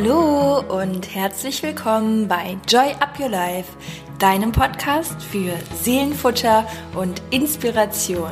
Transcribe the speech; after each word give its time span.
Hallo 0.00 0.60
und 0.60 1.12
herzlich 1.12 1.60
willkommen 1.60 2.28
bei 2.28 2.56
Joy 2.68 2.92
Up 3.00 3.18
Your 3.18 3.30
Life, 3.30 3.72
deinem 4.20 4.52
Podcast 4.52 5.20
für 5.20 5.52
Seelenfutter 5.82 6.68
und 6.94 7.20
Inspiration. 7.30 8.30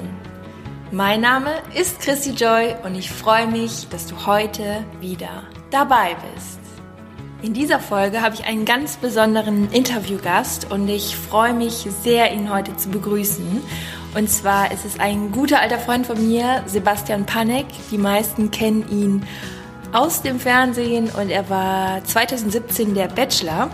Mein 0.93 1.23
Name 1.23 1.51
ist 1.75 1.99
Chrissy 1.99 2.31
Joy 2.31 2.77
und 2.85 2.95
ich 2.95 3.11
freue 3.11 3.49
mich, 3.49 3.89
dass 3.89 4.07
du 4.07 4.27
heute 4.27 4.85
wieder 5.01 5.43
dabei 5.73 6.17
bist. 6.35 6.61
In 7.43 7.53
dieser 7.53 7.81
Folge 7.81 8.23
habe 8.23 8.37
ich 8.37 8.45
einen 8.45 8.65
ganz 8.65 8.97
besonderen 8.97 9.69
Interviewgast 9.73 10.71
und 10.71 10.89
ich 10.89 11.17
freue 11.17 11.53
mich 11.53 11.89
sehr, 12.01 12.33
ihn 12.33 12.53
heute 12.53 12.77
zu 12.77 12.91
begrüßen. 12.91 13.61
Und 14.15 14.31
zwar 14.31 14.71
ist 14.71 14.85
es 14.85 15.01
ein 15.01 15.33
guter 15.33 15.61
alter 15.61 15.81
Freund 15.81 16.07
von 16.07 16.29
mir, 16.29 16.63
Sebastian 16.67 17.27
Panek. 17.27 17.67
Die 17.91 17.99
meisten 17.99 18.53
kennen 18.53 18.89
ihn 18.89 19.27
aus 19.93 20.23
dem 20.23 20.41
Fernsehen 20.41 21.11
und 21.11 21.31
er 21.31 21.49
war 21.49 22.05
2017 22.05 22.95
der 22.95 23.09
Bachelor. 23.09 23.71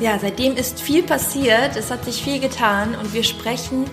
Ja, 0.00 0.18
seitdem 0.18 0.56
ist 0.56 0.80
viel 0.80 1.02
passiert, 1.02 1.76
es 1.76 1.90
hat 1.90 2.04
sich 2.04 2.22
viel 2.22 2.40
getan 2.40 2.94
und 2.94 3.14
wir 3.14 3.24
sprechen 3.24 3.84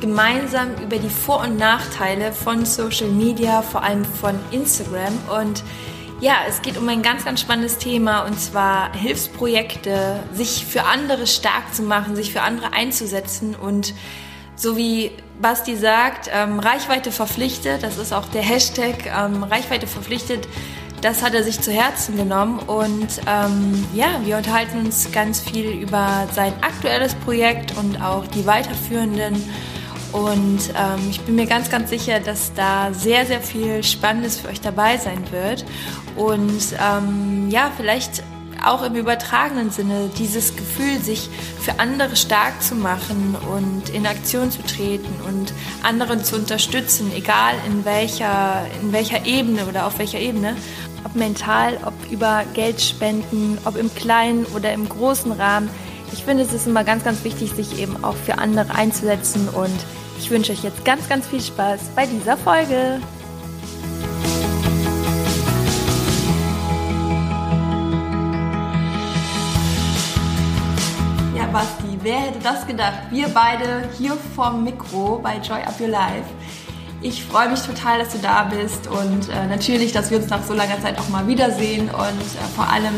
gemeinsam 0.00 0.74
über 0.82 0.98
die 0.98 1.08
Vor- 1.08 1.40
und 1.40 1.58
Nachteile 1.58 2.32
von 2.32 2.64
Social 2.64 3.08
Media, 3.08 3.62
vor 3.62 3.82
allem 3.82 4.04
von 4.04 4.38
Instagram. 4.50 5.18
Und 5.40 5.62
ja, 6.20 6.36
es 6.48 6.62
geht 6.62 6.76
um 6.76 6.88
ein 6.88 7.02
ganz, 7.02 7.24
ganz 7.24 7.40
spannendes 7.40 7.78
Thema 7.78 8.22
und 8.22 8.38
zwar 8.38 8.94
Hilfsprojekte, 8.94 10.20
sich 10.32 10.66
für 10.66 10.84
andere 10.84 11.26
stark 11.26 11.74
zu 11.74 11.82
machen, 11.82 12.16
sich 12.16 12.32
für 12.32 12.42
andere 12.42 12.72
einzusetzen 12.72 13.54
und 13.54 13.94
so 14.56 14.76
wie 14.76 15.12
Basti 15.40 15.74
sagt, 15.74 16.30
ähm, 16.30 16.58
Reichweite 16.58 17.12
verpflichtet, 17.12 17.82
das 17.82 17.96
ist 17.96 18.12
auch 18.12 18.28
der 18.28 18.42
Hashtag, 18.42 19.06
ähm, 19.06 19.42
Reichweite 19.42 19.86
verpflichtet, 19.86 20.46
das 21.02 21.22
hat 21.22 21.34
er 21.34 21.42
sich 21.42 21.60
zu 21.60 21.72
Herzen 21.72 22.16
genommen 22.16 22.58
und 22.58 23.20
ähm, 23.26 23.86
ja, 23.94 24.20
wir 24.24 24.36
unterhalten 24.36 24.80
uns 24.80 25.10
ganz 25.12 25.40
viel 25.40 25.70
über 25.70 26.28
sein 26.32 26.52
aktuelles 26.60 27.14
Projekt 27.14 27.76
und 27.76 28.02
auch 28.02 28.26
die 28.26 28.46
weiterführenden 28.46 29.42
und 30.12 30.58
ähm, 30.70 31.10
ich 31.10 31.20
bin 31.20 31.36
mir 31.36 31.46
ganz, 31.46 31.70
ganz 31.70 31.90
sicher, 31.90 32.20
dass 32.20 32.52
da 32.54 32.92
sehr, 32.92 33.26
sehr 33.26 33.40
viel 33.40 33.82
Spannendes 33.84 34.40
für 34.40 34.48
euch 34.48 34.60
dabei 34.60 34.96
sein 34.96 35.30
wird. 35.30 35.64
Und 36.16 36.74
ähm, 36.80 37.48
ja, 37.48 37.70
vielleicht 37.76 38.24
auch 38.64 38.82
im 38.82 38.94
übertragenen 38.94 39.70
Sinne 39.70 40.10
dieses 40.18 40.56
Gefühl, 40.56 40.98
sich 40.98 41.30
für 41.60 41.78
andere 41.78 42.16
stark 42.16 42.62
zu 42.62 42.74
machen 42.74 43.36
und 43.54 43.88
in 43.90 44.06
Aktion 44.06 44.50
zu 44.50 44.62
treten 44.62 45.08
und 45.26 45.52
anderen 45.82 46.24
zu 46.24 46.36
unterstützen, 46.36 47.10
egal 47.14 47.54
in 47.66 47.84
welcher, 47.84 48.66
in 48.82 48.92
welcher 48.92 49.24
Ebene 49.24 49.66
oder 49.66 49.86
auf 49.86 49.98
welcher 49.98 50.18
Ebene. 50.18 50.56
Ob 51.04 51.14
mental, 51.14 51.78
ob 51.84 51.94
über 52.10 52.44
Geldspenden, 52.54 53.58
ob 53.64 53.76
im 53.76 53.94
kleinen 53.94 54.44
oder 54.46 54.72
im 54.72 54.88
großen 54.88 55.32
Rahmen. 55.32 55.70
Ich 56.12 56.24
finde, 56.24 56.42
es 56.42 56.52
ist 56.52 56.66
immer 56.66 56.84
ganz, 56.84 57.04
ganz 57.04 57.24
wichtig, 57.24 57.52
sich 57.52 57.80
eben 57.80 58.04
auch 58.04 58.16
für 58.16 58.38
andere 58.38 58.74
einzusetzen 58.74 59.48
und 59.48 59.78
ich 60.18 60.30
wünsche 60.30 60.52
euch 60.52 60.62
jetzt 60.62 60.84
ganz, 60.84 61.08
ganz 61.08 61.26
viel 61.26 61.40
Spaß 61.40 61.80
bei 61.96 62.04
dieser 62.06 62.36
Folge. 62.36 63.00
Ja, 71.34 71.46
Basti, 71.52 71.98
wer 72.02 72.18
hätte 72.18 72.38
das 72.42 72.66
gedacht? 72.66 73.04
Wir 73.10 73.28
beide 73.28 73.88
hier 73.96 74.16
vorm 74.36 74.64
Mikro 74.64 75.18
bei 75.22 75.38
Joy 75.38 75.62
Up 75.62 75.80
Your 75.80 75.88
Life. 75.88 76.28
Ich 77.02 77.24
freue 77.24 77.48
mich 77.48 77.60
total, 77.60 77.98
dass 77.98 78.12
du 78.12 78.18
da 78.18 78.44
bist 78.44 78.86
und 78.86 79.28
äh, 79.30 79.46
natürlich, 79.46 79.92
dass 79.92 80.10
wir 80.10 80.18
uns 80.18 80.28
nach 80.28 80.44
so 80.44 80.52
langer 80.52 80.80
Zeit 80.82 80.98
auch 80.98 81.08
mal 81.08 81.26
wiedersehen 81.26 81.88
und 81.88 81.98
äh, 81.98 82.54
vor 82.54 82.68
allem 82.68 82.94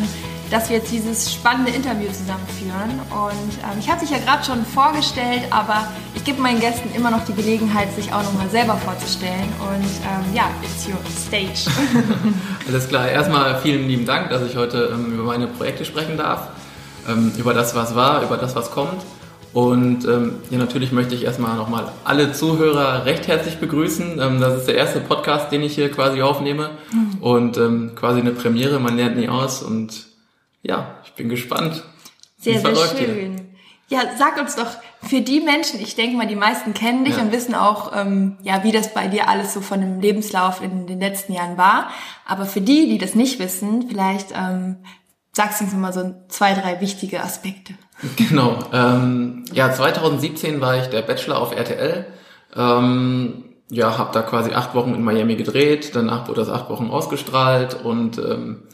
dass 0.53 0.69
wir 0.69 0.77
jetzt 0.77 0.93
dieses 0.93 1.33
spannende 1.33 1.73
Interview 1.73 2.09
zusammenführen. 2.13 3.01
Und 3.09 3.55
ähm, 3.65 3.79
ich 3.81 3.89
habe 3.89 4.01
dich 4.01 4.11
ja 4.11 4.19
gerade 4.19 4.45
schon 4.45 4.65
vorgestellt, 4.67 5.45
aber 5.49 5.89
ich 6.15 6.25
gebe 6.25 6.43
meinen 6.43 6.61
Gästen 6.61 6.95
immer 6.95 7.11
noch 7.11 7.25
die 7.25 7.33
Gelegenheit, 7.33 7.91
sich 7.95 8.13
auch 8.13 8.23
nochmal 8.23 8.51
selber 8.51 8.77
vorzustellen. 8.77 9.49
Und 9.61 9.83
ähm, 9.83 10.35
ja, 10.35 10.51
it's 10.63 10.87
your 10.87 10.99
stage. 11.11 11.75
Alles 12.69 12.87
klar. 12.87 13.09
Erstmal 13.09 13.59
vielen 13.63 13.89
lieben 13.89 14.05
Dank, 14.05 14.29
dass 14.29 14.43
ich 14.43 14.55
heute 14.55 14.91
ähm, 14.93 15.15
über 15.15 15.23
meine 15.23 15.47
Projekte 15.47 15.87
sprechen 15.87 16.19
darf, 16.19 16.49
ähm, 17.09 17.33
über 17.39 17.55
das, 17.55 17.75
was 17.75 17.95
war, 17.95 18.23
über 18.23 18.37
das, 18.37 18.55
was 18.55 18.71
kommt. 18.71 19.03
Und 19.53 20.07
ähm, 20.07 20.37
ja, 20.51 20.59
natürlich 20.59 20.93
möchte 20.93 21.15
ich 21.15 21.25
erstmal 21.25 21.57
nochmal 21.57 21.93
alle 22.05 22.33
Zuhörer 22.33 23.05
recht 23.05 23.29
herzlich 23.29 23.59
begrüßen. 23.59 24.19
Ähm, 24.21 24.41
das 24.41 24.59
ist 24.59 24.69
der 24.69 24.77
erste 24.77 25.01
Podcast, 25.01 25.53
den 25.53 25.63
ich 25.63 25.75
hier 25.75 25.91
quasi 25.91 26.23
aufnehme. 26.23 26.71
Mhm. 26.93 27.23
Und 27.23 27.59
ähm, 27.59 27.93
quasi 27.95 28.21
eine 28.21 28.33
Premiere, 28.33 28.81
man 28.81 28.97
lernt 28.97 29.17
nie 29.17 29.29
aus. 29.29 29.63
Und 29.63 30.07
ja, 30.63 30.95
ich 31.05 31.13
bin 31.13 31.29
gespannt. 31.29 31.83
Sehr, 32.39 32.61
sehr 32.61 32.75
schön. 32.75 33.37
Hier. 33.89 34.01
Ja, 34.01 34.05
sag 34.17 34.41
uns 34.41 34.57
doch, 34.57 34.71
für 35.03 35.21
die 35.21 35.41
Menschen, 35.41 35.79
ich 35.81 35.97
denke 35.97 36.17
mal, 36.17 36.27
die 36.27 36.35
meisten 36.37 36.73
kennen 36.73 37.05
dich 37.05 37.17
ja. 37.17 37.23
und 37.23 37.31
wissen 37.31 37.55
auch, 37.55 37.93
ähm, 37.95 38.39
ja, 38.43 38.65
wie 38.65 38.73
das 38.73 38.95
bei 38.95 39.07
dir 39.09 39.29
alles 39.29 39.53
so 39.53 39.61
von 39.61 39.83
dem 39.83 40.01
Lebenslauf 40.01 40.63
in 40.63 40.87
den 40.87 40.99
letzten 40.99 41.35
Jahren 41.35 41.59
war. 41.59 41.91
Aber 42.25 42.47
für 42.47 42.63
die, 42.63 42.89
die 42.89 42.97
das 42.97 43.15
nicht 43.15 43.39
wissen, 43.39 43.89
vielleicht 43.89 44.33
ähm, 44.35 44.77
sagst 45.33 45.61
du 45.61 45.65
uns 45.65 45.75
mal 45.75 45.93
so 45.93 46.15
zwei, 46.29 46.55
drei 46.55 46.81
wichtige 46.81 47.23
Aspekte. 47.23 47.75
Genau. 48.17 48.59
Ähm, 48.73 49.45
ja, 49.53 49.73
2017 49.73 50.61
war 50.61 50.77
ich 50.79 50.87
der 50.87 51.03
Bachelor 51.03 51.39
auf 51.39 51.55
RTL. 51.55 52.07
Ähm, 52.57 53.45
ja, 53.71 53.97
habe 53.97 54.11
da 54.13 54.23
quasi 54.23 54.53
acht 54.53 54.75
Wochen 54.75 54.95
in 54.95 55.03
Miami 55.03 55.37
gedreht. 55.37 55.93
Danach 55.95 56.29
wurde 56.29 56.41
das 56.41 56.51
acht 56.51 56.69
Wochen 56.69 56.91
ausgestrahlt 56.91 57.83
und 57.83 58.19
ähm, 58.19 58.65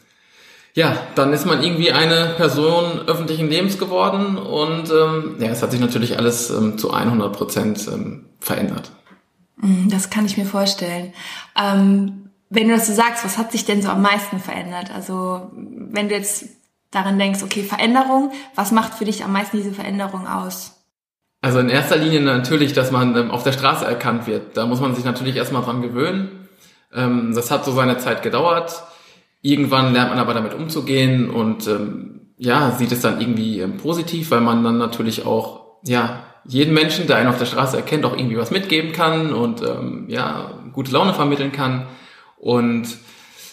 ja, 0.74 0.96
dann 1.14 1.32
ist 1.32 1.46
man 1.46 1.62
irgendwie 1.62 1.92
eine 1.92 2.34
Person 2.36 3.00
öffentlichen 3.06 3.48
Lebens 3.48 3.78
geworden 3.78 4.36
und 4.36 4.90
ähm, 4.90 5.36
ja, 5.40 5.48
es 5.48 5.62
hat 5.62 5.70
sich 5.70 5.80
natürlich 5.80 6.18
alles 6.18 6.50
ähm, 6.50 6.78
zu 6.78 6.92
100 6.92 7.32
Prozent 7.32 7.88
ähm, 7.92 8.26
verändert. 8.40 8.90
Mm, 9.56 9.88
das 9.88 10.10
kann 10.10 10.26
ich 10.26 10.36
mir 10.36 10.46
vorstellen. 10.46 11.12
Ähm, 11.56 12.30
wenn 12.50 12.68
du 12.68 12.74
das 12.74 12.86
so 12.86 12.94
sagst, 12.94 13.24
was 13.24 13.38
hat 13.38 13.52
sich 13.52 13.64
denn 13.64 13.82
so 13.82 13.88
am 13.88 14.02
meisten 14.02 14.40
verändert? 14.40 14.90
Also 14.94 15.50
wenn 15.54 16.08
du 16.08 16.14
jetzt 16.14 16.46
daran 16.90 17.18
denkst, 17.18 17.42
okay, 17.42 17.62
Veränderung, 17.62 18.32
was 18.54 18.72
macht 18.72 18.94
für 18.94 19.04
dich 19.04 19.24
am 19.24 19.32
meisten 19.32 19.56
diese 19.56 19.72
Veränderung 19.72 20.26
aus? 20.26 20.74
Also 21.40 21.60
in 21.60 21.68
erster 21.68 21.96
Linie 21.96 22.20
natürlich, 22.20 22.72
dass 22.72 22.90
man 22.90 23.16
ähm, 23.16 23.30
auf 23.30 23.44
der 23.44 23.52
Straße 23.52 23.84
erkannt 23.84 24.26
wird. 24.26 24.56
Da 24.56 24.66
muss 24.66 24.80
man 24.80 24.94
sich 24.94 25.04
natürlich 25.04 25.36
erstmal 25.36 25.62
dran 25.62 25.82
gewöhnen. 25.82 26.48
Ähm, 26.92 27.32
das 27.34 27.50
hat 27.50 27.64
so 27.64 27.72
seine 27.72 27.98
Zeit 27.98 28.22
gedauert. 28.22 28.82
Irgendwann 29.40 29.92
lernt 29.92 30.10
man 30.10 30.18
aber 30.18 30.34
damit 30.34 30.54
umzugehen 30.54 31.30
und 31.30 31.68
ähm, 31.68 32.32
ja, 32.38 32.72
sieht 32.72 32.90
es 32.90 33.02
dann 33.02 33.20
irgendwie 33.20 33.64
positiv, 33.80 34.30
weil 34.30 34.40
man 34.40 34.64
dann 34.64 34.78
natürlich 34.78 35.26
auch, 35.26 35.78
ja, 35.84 36.24
jeden 36.44 36.74
Menschen, 36.74 37.06
der 37.06 37.16
einen 37.16 37.28
auf 37.28 37.38
der 37.38 37.44
Straße 37.44 37.76
erkennt, 37.76 38.04
auch 38.04 38.16
irgendwie 38.16 38.38
was 38.38 38.50
mitgeben 38.50 38.92
kann 38.92 39.34
und 39.34 39.60
ja, 40.06 40.52
gute 40.72 40.92
Laune 40.92 41.12
vermitteln 41.12 41.52
kann. 41.52 41.88
Und 42.38 42.86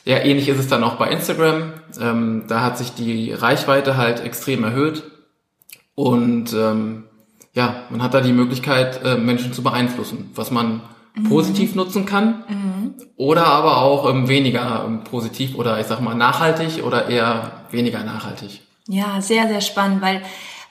ja, 0.05 0.19
ähnlich 0.19 0.47
ist 0.49 0.59
es 0.59 0.67
dann 0.67 0.83
auch 0.83 0.95
bei 0.95 1.09
Instagram. 1.09 1.73
Ähm, 1.99 2.43
da 2.47 2.61
hat 2.61 2.77
sich 2.77 2.93
die 2.93 3.33
Reichweite 3.33 3.97
halt 3.97 4.23
extrem 4.23 4.63
erhöht. 4.63 5.03
Und 5.95 6.53
ähm, 6.53 7.05
ja, 7.53 7.83
man 7.89 8.03
hat 8.03 8.13
da 8.13 8.21
die 8.21 8.33
Möglichkeit, 8.33 9.03
äh, 9.03 9.15
Menschen 9.15 9.51
zu 9.51 9.63
beeinflussen, 9.63 10.29
was 10.35 10.51
man 10.51 10.81
mhm. 11.15 11.23
positiv 11.23 11.73
nutzen 11.73 12.05
kann 12.05 12.43
mhm. 12.47 12.93
oder 13.17 13.47
aber 13.47 13.81
auch 13.81 14.07
ähm, 14.09 14.27
weniger 14.27 14.83
ähm, 14.85 15.03
positiv 15.03 15.55
oder 15.55 15.79
ich 15.79 15.87
sag 15.87 16.01
mal 16.01 16.15
nachhaltig 16.15 16.83
oder 16.83 17.09
eher 17.09 17.63
weniger 17.71 18.03
nachhaltig. 18.03 18.61
Ja, 18.87 19.21
sehr, 19.21 19.47
sehr 19.47 19.61
spannend, 19.61 20.01
weil 20.01 20.21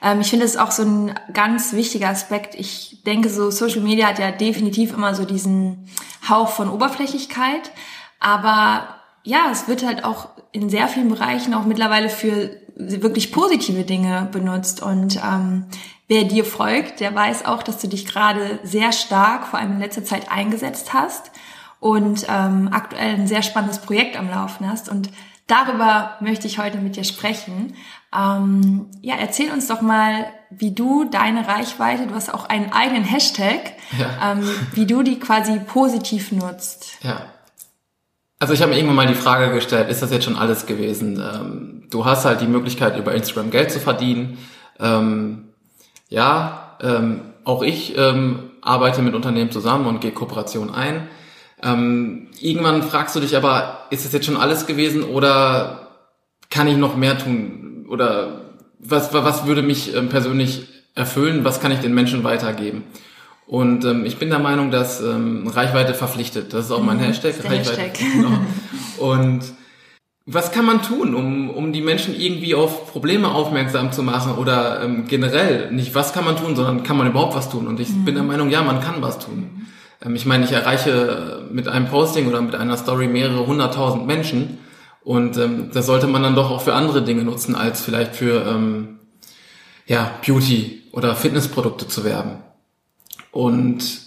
ähm, 0.01 0.21
ich 0.21 0.29
finde 0.29 0.45
es 0.45 0.57
auch 0.57 0.71
so 0.71 0.83
ein 0.85 1.15
ganz 1.33 1.73
wichtiger 1.73 2.09
Aspekt. 2.09 2.55
Ich 2.55 3.03
denke, 3.05 3.29
so 3.31 3.51
Social 3.51 3.81
Media 3.81 4.07
hat 4.07 4.21
ja 4.21 4.31
definitiv 4.31 4.93
immer 4.93 5.15
so 5.15 5.25
diesen 5.25 5.89
Hauch 6.29 6.51
von 6.51 6.69
Oberflächlichkeit, 6.69 7.73
aber 8.21 8.87
ja, 9.25 9.49
es 9.51 9.67
wird 9.67 9.85
halt 9.85 10.05
auch 10.05 10.29
in 10.53 10.71
sehr 10.71 10.87
vielen 10.87 11.09
Bereichen 11.09 11.55
auch 11.55 11.65
mittlerweile 11.65 12.09
für 12.09 12.51
wirklich 12.77 13.33
positive 13.33 13.83
Dinge 13.83 14.29
benutzt 14.33 14.83
und 14.83 15.17
ähm, 15.17 15.67
Wer 16.07 16.25
dir 16.25 16.45
folgt, 16.45 17.01
der 17.01 17.15
weiß 17.15 17.47
auch, 17.47 17.63
dass 17.63 17.79
du 17.79 17.89
dich 17.89 18.05
gerade 18.05 18.59
sehr 18.63 18.93
stark, 18.93 19.47
vor 19.47 19.59
allem 19.59 19.73
in 19.73 19.81
letzter 19.81 20.05
Zeit, 20.05 20.31
eingesetzt 20.31 20.93
hast 20.93 21.31
und 21.81 22.27
ähm, 22.29 22.69
aktuell 22.73 23.15
ein 23.15 23.27
sehr 23.27 23.43
spannendes 23.43 23.79
Projekt 23.79 24.19
am 24.19 24.29
Laufen 24.29 24.69
hast. 24.69 24.91
Und 24.91 25.09
darüber 25.47 26.17
möchte 26.21 26.47
ich 26.47 26.59
heute 26.59 26.77
mit 26.77 26.97
dir 26.97 27.05
sprechen. 27.05 27.75
Ähm, 28.15 28.91
ja, 29.01 29.15
erzähl 29.19 29.51
uns 29.51 29.67
doch 29.67 29.81
mal, 29.81 30.27
wie 30.51 30.73
du 30.73 31.05
deine 31.05 31.49
Reichweite, 31.49 32.07
du 32.07 32.15
hast 32.15 32.33
auch 32.33 32.51
einen 32.51 32.71
eigenen 32.71 33.05
Hashtag, 33.05 33.73
ja. 33.99 34.33
ähm, 34.33 34.49
wie 34.75 34.85
du 34.85 35.03
die 35.03 35.19
quasi 35.19 35.59
positiv 35.59 36.33
nutzt. 36.33 36.99
Ja. 37.03 37.23
Also 38.45 38.53
ich 38.53 38.61
habe 38.61 38.73
mir 38.73 38.77
irgendwann 38.77 38.97
mal 38.97 39.07
die 39.07 39.15
Frage 39.15 39.55
gestellt, 39.55 39.89
ist 39.89 40.03
das 40.03 40.11
jetzt 40.11 40.27
schon 40.27 40.37
alles 40.37 40.67
gewesen? 40.67 41.19
Ähm, 41.19 41.85
du 41.89 42.05
hast 42.05 42.27
halt 42.27 42.43
die 42.43 42.47
Möglichkeit, 42.47 42.99
über 42.99 43.15
Instagram 43.15 43.51
Geld 43.51 43.71
zu 43.71 43.81
verdienen. 43.81 44.37
Ähm, 44.79 45.45
ja, 46.11 46.77
ähm, 46.83 47.23
auch 47.45 47.63
ich 47.63 47.97
ähm, 47.97 48.51
arbeite 48.61 49.01
mit 49.01 49.15
Unternehmen 49.15 49.51
zusammen 49.51 49.87
und 49.87 50.03
gehe 50.03 50.11
Kooperation 50.11 50.69
ein. 50.69 51.09
Ähm, 51.63 52.29
irgendwann 52.39 52.83
fragst 52.83 53.17
du 53.17 53.21
dich 53.21 53.35
aber, 53.35 53.87
ist 53.89 54.05
es 54.05 54.13
jetzt 54.13 54.27
schon 54.27 54.37
alles 54.37 54.67
gewesen 54.67 55.05
oder 55.05 55.89
kann 56.51 56.69
ich 56.69 56.77
noch 56.77 56.97
mehr 56.97 57.17
tun 57.17 57.87
oder 57.89 58.43
was, 58.79 59.15
was 59.15 59.47
würde 59.47 59.63
mich 59.63 59.97
ähm, 59.97 60.11
persönlich 60.11 60.69
erfüllen, 60.95 61.47
was 61.47 61.61
kann 61.61 61.73
ich 61.73 61.79
den 61.79 61.95
Menschen 61.95 62.25
weitergeben. 62.25 62.85
Und 63.47 63.85
ähm, 63.85 64.07
ich 64.07 64.19
bin 64.19 64.31
der 64.31 64.39
Meinung, 64.39 64.71
dass 64.71 65.01
ähm, 65.01 65.47
Reichweite 65.47 65.95
verpflichtet. 65.95 66.53
Das 66.53 66.67
ist 66.67 66.71
auch 66.71 66.83
mein 66.83 66.97
mhm, 66.97 67.03
Hashtag. 67.03 67.35
Reichweite. 67.45 67.81
Hashtag. 67.81 67.95
Genau. 67.95 68.39
Und 68.99 69.43
was 70.27 70.53
kann 70.53 70.65
man 70.65 70.83
tun, 70.83 71.15
um, 71.15 71.51
um 71.51 71.73
die 71.73 71.83
Menschen 71.83 72.19
irgendwie 72.19 72.55
auf 72.55 72.91
Probleme 72.91 73.29
aufmerksam 73.29 73.93
zu 73.93 74.03
machen 74.03 74.37
oder 74.37 74.83
ähm, 74.83 75.05
generell 75.07 75.71
nicht, 75.71 75.95
was 75.95 76.15
kann 76.15 76.25
man 76.25 76.37
tun, 76.37 76.57
sondern 76.57 76.83
kann 76.83 76.97
man 76.97 77.09
überhaupt 77.09 77.35
was 77.35 77.51
tun? 77.51 77.67
Und 77.67 77.79
ich 77.79 77.91
mhm. 77.91 78.05
bin 78.07 78.15
der 78.15 78.25
Meinung, 78.25 78.49
ja, 78.49 78.63
man 78.63 78.81
kann 78.81 79.03
was 79.03 79.19
tun. 79.19 79.67
Ähm, 80.03 80.15
ich 80.15 80.25
meine, 80.25 80.45
ich 80.47 80.53
erreiche 80.53 81.43
mit 81.51 81.69
einem 81.69 81.89
Posting 81.89 82.27
oder 82.27 82.41
mit 82.41 82.55
einer 82.55 82.79
Story 82.79 83.07
mehrere 83.09 83.47
hunderttausend 83.47 84.07
Menschen 84.07 84.59
und 85.03 85.37
ähm, 85.37 85.71
das 85.73 85.85
sollte 85.85 86.07
man 86.07 86.23
dann 86.23 86.35
doch 86.35 86.51
auch 86.51 86.63
für 86.63 86.73
andere 86.73 87.03
Dinge 87.03 87.25
nutzen, 87.25 87.55
als 87.55 87.83
vielleicht 87.83 88.17
für 88.17 88.47
ähm, 88.47 89.01
ja, 89.87 90.11
Beauty 90.25 90.85
oder 90.93 91.15
Fitnessprodukte 91.15 91.87
zu 91.87 92.05
werben. 92.05 92.39
Und 93.35 94.01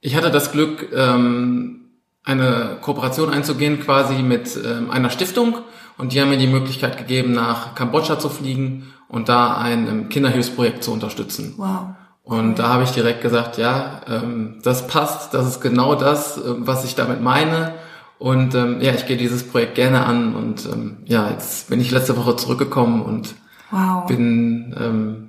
ich 0.00 0.16
hatte 0.16 0.30
das 0.30 0.52
Glück, 0.52 0.88
ähm, 0.94 1.82
eine 2.24 2.78
Kooperation 2.80 3.28
einzugehen 3.28 3.78
quasi 3.78 4.22
mit 4.22 4.58
ähm, 4.64 4.90
einer 4.90 5.10
Stiftung 5.10 5.58
und 5.98 6.14
die 6.14 6.20
haben 6.20 6.30
mir 6.30 6.38
die 6.38 6.46
Möglichkeit 6.46 6.96
gegeben, 6.96 7.32
nach 7.32 7.74
Kambodscha 7.74 8.18
zu 8.18 8.30
fliegen 8.30 8.94
und 9.06 9.28
da 9.28 9.58
ein 9.58 9.86
ähm, 9.86 10.08
Kinderhilfsprojekt 10.08 10.82
zu 10.82 10.92
unterstützen. 10.92 11.54
Wow. 11.58 11.88
Und 12.22 12.58
da 12.58 12.68
habe 12.68 12.84
ich 12.84 12.92
direkt 12.92 13.20
gesagt, 13.20 13.58
ja, 13.58 14.00
ähm, 14.08 14.60
das 14.62 14.86
passt, 14.86 15.34
das 15.34 15.46
ist 15.46 15.60
genau 15.60 15.94
das, 15.94 16.38
äh, 16.38 16.42
was 16.58 16.86
ich 16.86 16.94
damit 16.94 17.20
meine. 17.20 17.74
Und 18.18 18.54
ähm, 18.54 18.80
ja, 18.80 18.94
ich 18.94 19.06
gehe 19.06 19.18
dieses 19.18 19.46
Projekt 19.46 19.74
gerne 19.74 20.06
an. 20.06 20.34
Und 20.34 20.64
ähm, 20.64 20.98
ja, 21.04 21.28
jetzt 21.28 21.68
bin 21.68 21.80
ich 21.80 21.90
letzte 21.90 22.16
Woche 22.16 22.36
zurückgekommen 22.36 23.02
und 23.02 23.34
wow. 23.70 24.06
bin 24.06 24.74
ähm, 24.78 25.28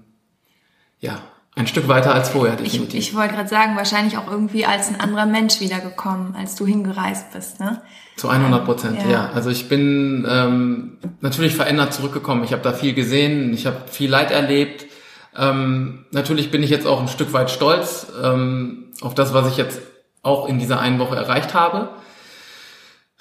ja 1.02 1.18
ein 1.56 1.68
Stück 1.68 1.88
weiter 1.88 2.14
als 2.14 2.30
vorher, 2.30 2.56
definitiv. 2.56 3.00
Ich, 3.00 3.10
ich 3.10 3.16
wollte 3.16 3.34
gerade 3.34 3.50
sagen, 3.50 3.76
wahrscheinlich 3.76 4.18
auch 4.18 4.30
irgendwie 4.30 4.66
als 4.66 4.88
ein 4.88 5.00
anderer 5.00 5.26
Mensch 5.26 5.60
wiedergekommen, 5.60 6.36
als 6.36 6.56
du 6.56 6.66
hingereist 6.66 7.32
bist, 7.34 7.60
ne? 7.60 7.82
Zu 8.16 8.30
100 8.30 8.66
Prozent, 8.66 9.00
ja. 9.04 9.10
ja. 9.10 9.30
Also 9.34 9.50
ich 9.50 9.68
bin 9.68 10.26
ähm, 10.30 10.98
natürlich 11.20 11.56
verändert 11.56 11.94
zurückgekommen. 11.94 12.44
Ich 12.44 12.54
habe 12.54 12.62
da 12.62 12.72
viel 12.72 12.94
gesehen, 12.94 13.54
ich 13.54 13.66
habe 13.66 13.78
viel 13.90 14.10
Leid 14.10 14.32
erlebt. 14.32 14.86
Ähm, 15.38 16.06
natürlich 16.12 16.52
bin 16.52 16.64
ich 16.64 16.70
jetzt 16.70 16.88
auch 16.88 17.02
ein 17.02 17.08
Stück 17.08 17.34
weit 17.34 17.52
stolz 17.52 18.08
ähm, 18.24 18.92
auf 19.02 19.14
das, 19.16 19.34
was 19.34 19.48
ich 19.50 19.58
jetzt 19.58 19.82
auch 20.24 20.48
in 20.48 20.60
dieser 20.60 20.80
einen 20.80 21.00
Woche 21.00 21.16
erreicht 21.16 21.54
habe. 21.54 21.90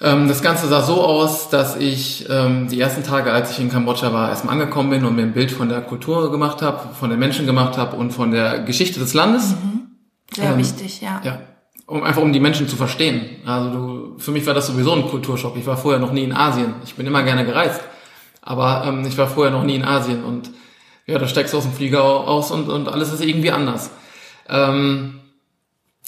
Ähm, 0.03 0.27
das 0.27 0.41
Ganze 0.41 0.67
sah 0.67 0.81
so 0.81 1.03
aus, 1.03 1.49
dass 1.49 1.75
ich 1.75 2.27
ähm, 2.27 2.67
die 2.67 2.79
ersten 2.79 3.03
Tage, 3.03 3.31
als 3.31 3.51
ich 3.51 3.59
in 3.59 3.69
Kambodscha 3.69 4.11
war, 4.11 4.29
erstmal 4.29 4.53
angekommen 4.53 4.89
bin 4.89 5.05
und 5.05 5.15
mir 5.15 5.21
ein 5.21 5.33
Bild 5.33 5.51
von 5.51 5.69
der 5.69 5.81
Kultur 5.81 6.31
gemacht 6.31 6.63
habe, 6.63 6.95
von 6.95 7.11
den 7.11 7.19
Menschen 7.19 7.45
gemacht 7.45 7.77
habe 7.77 7.95
und 7.97 8.11
von 8.11 8.31
der 8.31 8.63
Geschichte 8.63 8.99
des 8.99 9.13
Landes. 9.13 9.51
Mhm. 9.51 9.91
Sehr 10.33 10.51
ähm, 10.51 10.57
wichtig, 10.57 11.01
ja. 11.01 11.21
Ja, 11.23 11.41
um 11.85 12.01
einfach 12.03 12.23
um 12.23 12.33
die 12.33 12.39
Menschen 12.39 12.67
zu 12.67 12.77
verstehen. 12.77 13.41
Also 13.45 13.69
du, 13.69 14.15
für 14.17 14.31
mich 14.31 14.43
war 14.47 14.55
das 14.55 14.65
sowieso 14.65 14.93
ein 14.93 15.07
Kulturschock. 15.07 15.55
Ich 15.55 15.67
war 15.67 15.77
vorher 15.77 15.99
noch 15.99 16.13
nie 16.13 16.23
in 16.23 16.33
Asien. 16.33 16.73
Ich 16.83 16.95
bin 16.95 17.05
immer 17.05 17.21
gerne 17.21 17.45
gereist, 17.45 17.81
aber 18.41 18.85
ähm, 18.87 19.05
ich 19.05 19.19
war 19.19 19.27
vorher 19.27 19.53
noch 19.53 19.63
nie 19.63 19.75
in 19.75 19.85
Asien 19.85 20.23
und 20.23 20.49
ja, 21.05 21.19
da 21.19 21.27
steigst 21.27 21.53
du 21.53 21.57
aus 21.57 21.63
dem 21.63 21.73
Flieger 21.73 22.03
aus 22.03 22.49
und, 22.49 22.69
und 22.69 22.89
alles 22.89 23.13
ist 23.13 23.23
irgendwie 23.23 23.51
anders. 23.51 23.91
Ähm, 24.49 25.19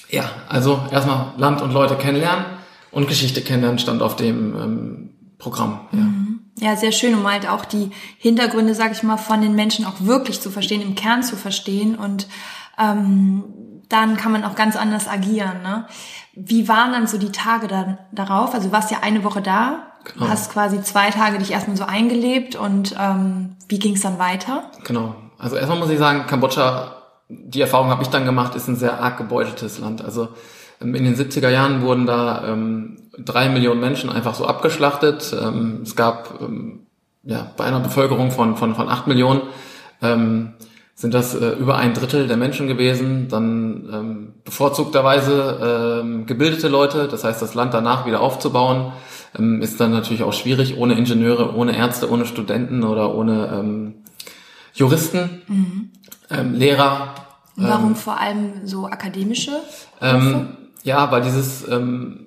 ja, 0.09 0.23
also 0.49 0.81
erstmal 0.91 1.33
Land 1.37 1.61
und 1.61 1.73
Leute 1.73 1.95
kennenlernen 1.95 2.52
und 2.93 3.07
Geschichte 3.07 3.41
kennenlernen 3.41 3.79
stand 3.79 4.01
auf 4.01 4.15
dem 4.15 4.55
ähm, 4.55 5.09
Programm. 5.37 5.81
Ja. 5.91 5.99
Mhm. 5.99 6.39
ja, 6.57 6.75
sehr 6.75 6.91
schön, 6.91 7.15
um 7.15 7.29
halt 7.29 7.49
auch 7.49 7.65
die 7.65 7.91
Hintergründe, 8.17 8.75
sag 8.75 8.91
ich 8.91 9.03
mal, 9.03 9.17
von 9.17 9.41
den 9.41 9.55
Menschen 9.55 9.85
auch 9.85 9.99
wirklich 9.99 10.39
zu 10.39 10.49
verstehen, 10.49 10.81
im 10.81 10.95
Kern 10.95 11.23
zu 11.23 11.35
verstehen 11.35 11.95
und 11.95 12.27
ähm, 12.79 13.43
dann 13.89 14.17
kann 14.17 14.31
man 14.31 14.43
auch 14.43 14.55
ganz 14.55 14.75
anders 14.75 15.07
agieren. 15.07 15.61
Ne? 15.61 15.85
Wie 16.33 16.67
waren 16.67 16.93
dann 16.93 17.07
so 17.07 17.17
die 17.17 17.31
Tage 17.31 17.67
dann 17.67 17.97
darauf? 18.11 18.53
Also 18.53 18.69
du 18.69 18.73
warst 18.73 18.89
ja 18.89 18.99
eine 19.01 19.23
Woche 19.23 19.41
da, 19.41 19.91
genau. 20.13 20.29
hast 20.29 20.51
quasi 20.51 20.81
zwei 20.81 21.09
Tage 21.11 21.37
dich 21.37 21.51
erstmal 21.51 21.77
so 21.77 21.83
eingelebt 21.83 22.55
und 22.55 22.95
ähm, 22.99 23.55
wie 23.67 23.79
ging 23.79 23.95
es 23.95 24.01
dann 24.01 24.17
weiter? 24.17 24.71
Genau. 24.85 25.15
Also 25.37 25.57
erstmal 25.57 25.77
muss 25.77 25.89
ich 25.89 25.99
sagen, 25.99 26.25
Kambodscha, 26.25 26.95
die 27.29 27.61
Erfahrung 27.61 27.89
habe 27.89 28.03
ich 28.03 28.09
dann 28.09 28.25
gemacht, 28.25 28.55
ist 28.55 28.67
ein 28.67 28.75
sehr 28.75 28.99
arg 28.99 29.17
gebeutetes 29.17 29.79
Land. 29.79 30.03
Also 30.03 30.29
in 30.83 31.03
den 31.03 31.15
70er 31.15 31.49
Jahren 31.49 31.81
wurden 31.81 32.05
da 32.05 32.47
ähm, 32.47 32.97
drei 33.17 33.49
Millionen 33.49 33.79
Menschen 33.79 34.09
einfach 34.09 34.35
so 34.35 34.45
abgeschlachtet. 34.45 35.35
Ähm, 35.39 35.81
es 35.83 35.95
gab 35.95 36.41
ähm, 36.41 36.87
ja 37.23 37.51
bei 37.57 37.65
einer 37.65 37.79
Bevölkerung 37.79 38.31
von 38.31 38.55
von 38.57 38.75
von 38.75 38.89
acht 38.89 39.07
Millionen 39.07 39.41
ähm, 40.01 40.53
sind 40.95 41.13
das 41.13 41.33
äh, 41.35 41.49
über 41.49 41.77
ein 41.77 41.93
Drittel 41.93 42.27
der 42.27 42.37
Menschen 42.37 42.67
gewesen. 42.67 43.27
Dann 43.27 43.89
ähm, 43.91 44.33
bevorzugterweise 44.43 46.01
ähm, 46.01 46.25
gebildete 46.25 46.67
Leute, 46.67 47.07
das 47.07 47.23
heißt 47.23 47.41
das 47.41 47.55
Land 47.55 47.73
danach 47.73 48.05
wieder 48.05 48.21
aufzubauen, 48.21 48.93
ähm, 49.37 49.61
ist 49.61 49.79
dann 49.79 49.91
natürlich 49.91 50.23
auch 50.23 50.33
schwierig 50.33 50.77
ohne 50.77 50.93
Ingenieure, 50.93 51.55
ohne 51.55 51.75
Ärzte, 51.75 52.09
ohne 52.11 52.25
Studenten 52.25 52.83
oder 52.83 53.15
ohne 53.15 53.47
ähm, 53.53 53.95
Juristen, 54.73 55.41
mhm. 55.47 55.91
ähm, 56.29 56.53
Lehrer. 56.53 57.15
Warum 57.55 57.89
ähm, 57.89 57.95
vor 57.95 58.19
allem 58.19 58.65
so 58.65 58.85
akademische? 58.85 59.51
Ähm, 60.01 60.57
ja, 60.83 61.11
weil 61.11 61.21
dieses 61.21 61.67
ähm, 61.67 62.23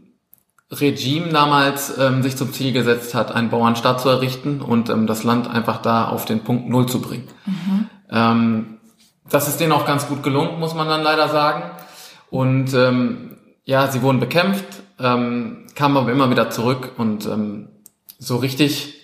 Regime 0.71 1.29
damals 1.29 1.97
ähm, 1.99 2.23
sich 2.23 2.37
zum 2.37 2.53
Ziel 2.53 2.73
gesetzt 2.73 3.15
hat, 3.15 3.33
einen 3.33 3.51
Bauernstaat 3.51 4.01
zu 4.01 4.09
errichten 4.09 4.61
und 4.61 4.91
ähm, 4.91 5.07
das 5.07 5.23
Land 5.23 5.49
einfach 5.49 5.81
da 5.81 6.09
auf 6.09 6.25
den 6.25 6.43
Punkt 6.43 6.69
Null 6.69 6.87
zu 6.87 7.01
bringen. 7.01 7.29
Mhm. 7.45 7.87
Ähm, 8.11 8.79
das 9.29 9.49
ist 9.49 9.61
denen 9.61 9.73
auch 9.73 9.87
ganz 9.87 10.09
gut 10.09 10.23
gelungen, 10.23 10.59
muss 10.59 10.75
man 10.75 10.89
dann 10.89 11.03
leider 11.03 11.29
sagen. 11.29 11.63
Und 12.31 12.75
ähm, 12.75 13.37
ja, 13.65 13.89
sie 13.89 14.03
wurden 14.03 14.21
bekämpft, 14.21 14.67
ähm, 14.99 15.67
kamen 15.75 15.97
aber 15.97 16.11
immer 16.11 16.31
wieder 16.31 16.51
zurück 16.51 16.93
und 16.97 17.27
ähm, 17.27 17.69
so 18.19 18.37
richtig 18.37 18.95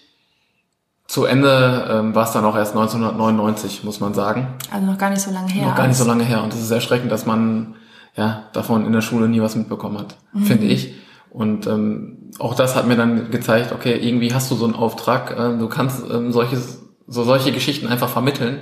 zu 1.07 1.27
Ende 1.27 1.89
ähm, 1.91 2.15
war 2.15 2.25
es 2.25 2.33
dann 2.33 2.45
auch 2.45 2.57
erst 2.57 2.73
1999, 2.75 3.85
muss 3.85 4.01
man 4.01 4.15
sagen. 4.15 4.49
Also 4.73 4.87
noch 4.87 4.99
gar 4.99 5.11
nicht 5.11 5.21
so 5.21 5.31
lange 5.31 5.53
her. 5.53 5.67
Noch 5.69 5.77
gar 5.77 5.87
nicht 5.87 5.99
so 5.99 6.05
lange 6.05 6.25
her. 6.25 6.43
Und 6.43 6.55
es 6.55 6.61
ist 6.61 6.71
erschreckend, 6.71 7.13
dass 7.13 7.27
man 7.27 7.75
ja, 8.17 8.49
davon 8.53 8.87
in 8.87 8.93
der 8.93 9.01
Schule 9.01 9.29
nie 9.29 9.41
was 9.41 9.57
mitbekommen 9.57 9.99
hat, 9.99 10.17
mhm. 10.33 10.45
finde 10.45 10.67
ich. 10.67 10.95
Und 11.31 11.67
ähm, 11.67 12.31
auch 12.39 12.55
das 12.55 12.77
hat 12.77 12.87
mir 12.87 12.97
dann 12.97 13.31
gezeigt, 13.31 13.73
okay, 13.73 13.97
irgendwie 13.97 14.35
hast 14.35 14.51
du 14.51 14.55
so 14.55 14.67
einen 14.67 14.75
Auftrag, 14.75 15.31
äh, 15.31 15.57
du 15.57 15.69
kannst 15.69 16.05
ähm, 16.11 16.31
solches, 16.31 16.83
so 17.07 17.25
solche 17.25 17.53
Geschichten 17.53 17.87
einfach 17.87 18.11
vermitteln. 18.11 18.61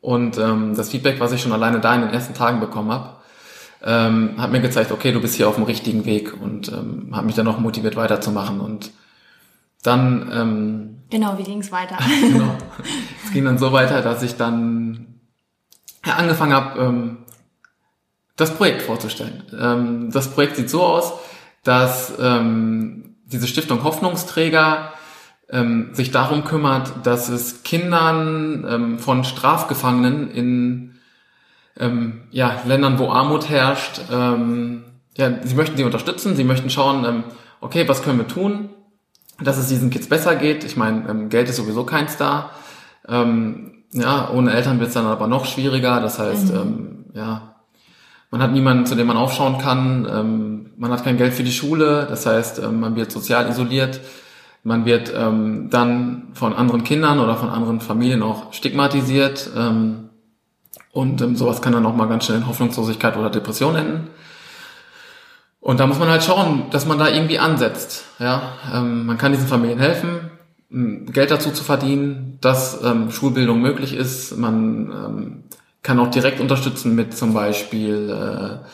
Und 0.00 0.38
ähm, 0.38 0.74
das 0.74 0.88
Feedback, 0.88 1.20
was 1.20 1.32
ich 1.32 1.42
schon 1.42 1.52
alleine 1.52 1.80
da 1.80 1.94
in 1.94 2.00
den 2.00 2.10
ersten 2.10 2.32
Tagen 2.32 2.58
bekommen 2.58 2.90
habe, 2.90 3.16
ähm, 3.82 4.34
hat 4.38 4.50
mir 4.50 4.60
gezeigt, 4.60 4.92
okay, 4.92 5.12
du 5.12 5.20
bist 5.20 5.34
hier 5.34 5.48
auf 5.48 5.56
dem 5.56 5.64
richtigen 5.64 6.06
Weg 6.06 6.40
und 6.40 6.68
ähm, 6.68 7.10
hat 7.12 7.24
mich 7.24 7.34
dann 7.34 7.48
auch 7.48 7.58
motiviert 7.58 7.96
weiterzumachen. 7.96 8.60
Und 8.60 8.92
dann 9.82 10.30
ähm, 10.32 10.98
genau, 11.10 11.36
wie 11.38 11.42
ging 11.42 11.60
es 11.60 11.70
weiter? 11.70 11.98
genau, 12.20 12.56
es 13.24 13.32
ging 13.32 13.44
dann 13.44 13.58
so 13.58 13.72
weiter, 13.72 14.00
dass 14.00 14.22
ich 14.22 14.36
dann 14.36 15.20
angefangen 16.02 16.52
habe, 16.54 16.80
ähm, 16.80 17.18
das 18.40 18.54
Projekt 18.54 18.82
vorzustellen. 18.82 19.42
Ähm, 19.58 20.10
das 20.10 20.28
Projekt 20.28 20.56
sieht 20.56 20.70
so 20.70 20.82
aus, 20.82 21.12
dass 21.62 22.14
ähm, 22.20 23.16
diese 23.26 23.46
Stiftung 23.46 23.84
Hoffnungsträger 23.84 24.92
ähm, 25.50 25.90
sich 25.92 26.10
darum 26.10 26.44
kümmert, 26.44 26.92
dass 27.04 27.28
es 27.28 27.62
Kindern 27.62 28.66
ähm, 28.68 28.98
von 28.98 29.24
Strafgefangenen 29.24 30.30
in 30.30 30.94
ähm, 31.78 32.22
ja, 32.30 32.60
Ländern, 32.66 32.98
wo 32.98 33.10
Armut 33.10 33.48
herrscht, 33.48 34.00
ähm, 34.10 34.84
ja, 35.16 35.30
sie 35.42 35.54
möchten 35.54 35.76
sie 35.76 35.84
unterstützen, 35.84 36.36
sie 36.36 36.44
möchten 36.44 36.70
schauen, 36.70 37.04
ähm, 37.04 37.24
okay, 37.60 37.88
was 37.88 38.02
können 38.02 38.18
wir 38.18 38.28
tun, 38.28 38.70
dass 39.40 39.58
es 39.58 39.68
diesen 39.68 39.90
Kids 39.90 40.08
besser 40.08 40.36
geht. 40.36 40.64
Ich 40.64 40.76
meine, 40.76 41.08
ähm, 41.08 41.28
Geld 41.28 41.48
ist 41.48 41.56
sowieso 41.56 41.84
keins 41.84 42.16
da. 42.16 42.50
Ähm, 43.08 43.84
ja, 43.92 44.30
ohne 44.30 44.52
Eltern 44.52 44.78
wird 44.78 44.88
es 44.88 44.94
dann 44.94 45.06
aber 45.06 45.26
noch 45.26 45.46
schwieriger. 45.46 46.00
Das 46.00 46.18
heißt, 46.18 46.52
mhm. 46.52 46.60
ähm, 46.60 47.04
ja, 47.14 47.49
man 48.30 48.42
hat 48.42 48.52
niemanden, 48.52 48.86
zu 48.86 48.94
dem 48.94 49.08
man 49.08 49.16
aufschauen 49.16 49.58
kann. 49.58 50.06
Ähm, 50.10 50.70
man 50.76 50.92
hat 50.92 51.04
kein 51.04 51.16
Geld 51.16 51.34
für 51.34 51.42
die 51.42 51.52
Schule. 51.52 52.06
Das 52.08 52.26
heißt, 52.26 52.60
ähm, 52.60 52.80
man 52.80 52.96
wird 52.96 53.10
sozial 53.10 53.48
isoliert. 53.48 54.00
Man 54.62 54.84
wird 54.84 55.12
ähm, 55.16 55.68
dann 55.70 56.28
von 56.34 56.54
anderen 56.54 56.84
Kindern 56.84 57.18
oder 57.18 57.36
von 57.36 57.48
anderen 57.48 57.80
Familien 57.80 58.22
auch 58.22 58.52
stigmatisiert. 58.52 59.50
Ähm, 59.56 60.10
und 60.92 61.20
ähm, 61.22 61.34
sowas 61.34 61.60
kann 61.60 61.72
dann 61.72 61.86
auch 61.86 61.96
mal 61.96 62.08
ganz 62.08 62.26
schnell 62.26 62.38
in 62.38 62.46
Hoffnungslosigkeit 62.46 63.16
oder 63.16 63.30
Depression 63.30 63.74
enden. 63.74 64.08
Und 65.60 65.80
da 65.80 65.86
muss 65.86 65.98
man 65.98 66.08
halt 66.08 66.24
schauen, 66.24 66.64
dass 66.70 66.86
man 66.86 66.98
da 66.98 67.08
irgendwie 67.08 67.38
ansetzt. 67.38 68.04
Ja, 68.18 68.54
ähm, 68.72 69.06
man 69.06 69.18
kann 69.18 69.32
diesen 69.32 69.46
Familien 69.46 69.78
helfen, 69.78 70.30
Geld 70.70 71.32
dazu 71.32 71.50
zu 71.50 71.64
verdienen, 71.64 72.38
dass 72.40 72.82
ähm, 72.84 73.10
Schulbildung 73.10 73.60
möglich 73.60 73.92
ist. 73.92 74.36
Man 74.38 74.90
ähm, 74.92 75.44
kann 75.82 75.98
auch 75.98 76.10
direkt 76.10 76.40
unterstützen 76.40 76.94
mit 76.94 77.16
zum 77.16 77.32
Beispiel 77.32 78.10
äh, 78.10 78.66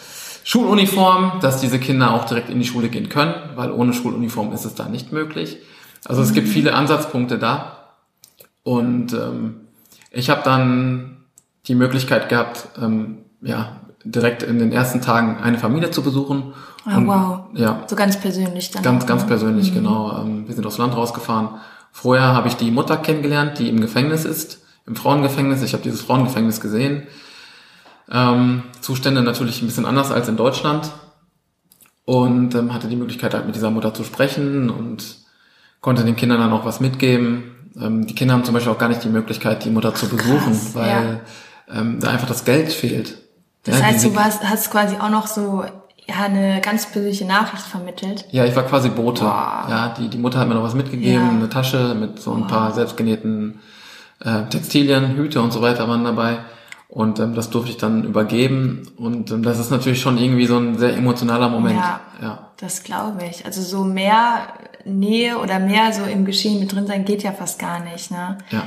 Schuluniform, 0.45 1.41
dass 1.41 1.61
diese 1.61 1.79
Kinder 1.79 2.15
auch 2.15 2.25
direkt 2.25 2.51
in 2.51 2.59
die 2.59 2.67
Schule 2.67 2.89
gehen 2.89 3.09
können, 3.09 3.35
weil 3.55 3.71
ohne 3.71 3.93
Schuluniform 3.93 4.53
ist 4.53 4.65
es 4.65 4.75
da 4.75 4.89
nicht 4.89 5.13
möglich. 5.13 5.59
Also 6.05 6.23
es 6.23 6.33
gibt 6.33 6.49
mhm. 6.49 6.53
viele 6.53 6.75
Ansatzpunkte 6.75 7.39
da. 7.39 7.95
Und 8.63 9.13
ähm, 9.13 9.63
ich 10.11 10.31
habe 10.31 10.43
dann 10.45 11.25
die 11.67 11.75
Möglichkeit 11.75 12.29
gehabt, 12.29 12.69
ähm, 12.81 13.19
ja, 13.43 13.81
direkt 14.05 14.43
in 14.43 14.59
den 14.59 14.73
ersten 14.73 15.01
Tagen 15.01 15.39
eine 15.43 15.59
Familie 15.59 15.91
zu 15.91 16.03
besuchen. 16.03 16.55
Ah, 16.85 16.97
Und, 16.97 17.07
wow. 17.09 17.41
Ja, 17.55 17.83
So 17.87 17.97
ganz 17.97 18.19
persönlich 18.19 18.71
dann. 18.71 18.83
ganz, 18.83 19.07
ganz 19.07 19.23
ne? 19.23 19.29
persönlich, 19.29 19.75
genau. 19.75 20.23
Ähm, 20.23 20.47
wir 20.47 20.55
sind 20.55 20.67
aufs 20.67 20.79
Land 20.79 20.97
rausgefahren. 20.97 21.61
Vorher 21.91 22.35
habe 22.35 22.49
ich 22.49 22.55
die 22.55 22.71
Mutter 22.71 22.97
kennengelernt, 22.97 23.59
die 23.59 23.69
im 23.69 23.81
Gefängnis 23.81 24.25
ist, 24.25 24.63
im 24.87 24.97
Frauengefängnis. 24.97 25.63
Ich 25.63 25.73
habe 25.73 25.83
dieses 25.83 26.03
Frauengefängnis 26.03 26.61
gesehen. 26.61 27.07
Ähm, 28.11 28.63
Zustände 28.81 29.23
natürlich 29.23 29.63
ein 29.63 29.67
bisschen 29.67 29.87
anders 29.87 30.13
als 30.13 30.29
in 30.29 30.37
Deutschland. 30.37 30.91
Und 32.05 32.55
ähm, 32.55 32.73
hatte 32.73 32.87
die 32.87 32.95
Möglichkeit, 32.97 33.35
halt 33.35 33.47
mit 33.47 33.57
dieser 33.57 33.71
Mutter 33.71 33.93
zu 33.93 34.05
sprechen 34.05 34.71
und 34.71 35.17
konnte 35.81 36.05
den 36.05 36.15
Kindern 36.15 36.39
dann 36.39 36.53
auch 36.53 36.65
was 36.65 36.79
mitgeben. 36.79 37.73
Ähm, 37.81 38.07
die 38.07 38.15
Kinder 38.15 38.35
haben 38.35 38.45
zum 38.45 38.55
Beispiel 38.55 38.73
auch 38.73 38.79
gar 38.79 38.89
nicht 38.89 39.03
die 39.03 39.09
Möglichkeit, 39.09 39.65
die 39.65 39.71
Mutter 39.71 39.93
zu 39.93 40.09
besuchen, 40.09 40.39
krass, 40.53 40.75
weil 40.75 41.21
ähm, 41.69 41.99
da 41.99 42.11
einfach 42.11 42.29
das 42.29 42.45
Geld 42.45 42.73
fehlt. 42.73 43.19
Das 43.65 43.81
Ja, 43.81 43.87
heißt, 43.87 44.05
du 44.05 44.15
warst, 44.15 44.49
hast 44.49 44.71
quasi 44.71 44.95
auch 44.97 45.11
noch 45.11 45.27
so 45.27 45.65
ja, 46.09 46.27
eine 46.27 46.61
ganz 46.61 46.87
persönliche 46.87 47.25
Nachricht 47.25 47.65
vermittelt. 47.65 48.25
Ja, 48.31 48.45
ich 48.45 48.55
war 48.55 48.63
quasi 48.63 48.89
Bote. 48.89 49.23
Wow. 49.25 49.69
Ja, 49.69 49.95
die, 49.99 50.09
die 50.09 50.19
Mutter 50.19 50.39
hat 50.39 50.47
mir 50.47 50.55
noch 50.55 50.63
was 50.63 50.75
mitgegeben, 50.77 51.25
Ja. 51.25 51.29
eine 51.31 51.49
Tasche 51.49 51.97
mit 51.99 52.21
so 52.21 52.33
ein 52.35 52.47
paar 52.47 52.73
selbstgenähten 52.73 53.59
äh, 54.21 54.45
Textilien, 54.49 55.17
Hüte 55.17 55.41
und 55.41 55.53
so 55.53 55.63
weiter 55.63 55.89
waren 55.89 56.05
dabei. 56.05 56.39
Und 56.89 57.19
ähm, 57.19 57.35
das 57.35 57.51
durfte 57.51 57.71
ich 57.71 57.77
dann 57.77 58.05
übergeben. 58.05 58.89
Und 58.97 59.31
ähm, 59.31 59.43
das 59.43 59.59
ist 59.59 59.71
natürlich 59.71 60.01
schon 60.01 60.19
irgendwie 60.19 60.47
so 60.47 60.57
ein 60.57 60.79
sehr 60.79 60.97
emotionaler 60.97 61.49
Moment. 61.49 61.77
Ja. 61.77 62.01
ja. 62.23 62.51
Das 62.57 62.85
glaube 62.85 63.25
ich. 63.29 63.45
Also 63.45 63.61
so 63.63 63.85
mehr 63.85 64.47
Nähe 64.85 65.39
oder 65.39 65.59
mehr 65.59 65.93
so 65.93 66.05
im 66.05 66.25
Geschehen 66.25 66.61
mit 66.61 66.73
drin 66.73 66.87
sein 66.87 67.05
geht 67.05 67.23
ja 67.23 67.33
fast 67.33 67.59
gar 67.59 67.81
nicht, 67.81 68.11
ne? 68.11 68.39
ja. 68.51 68.67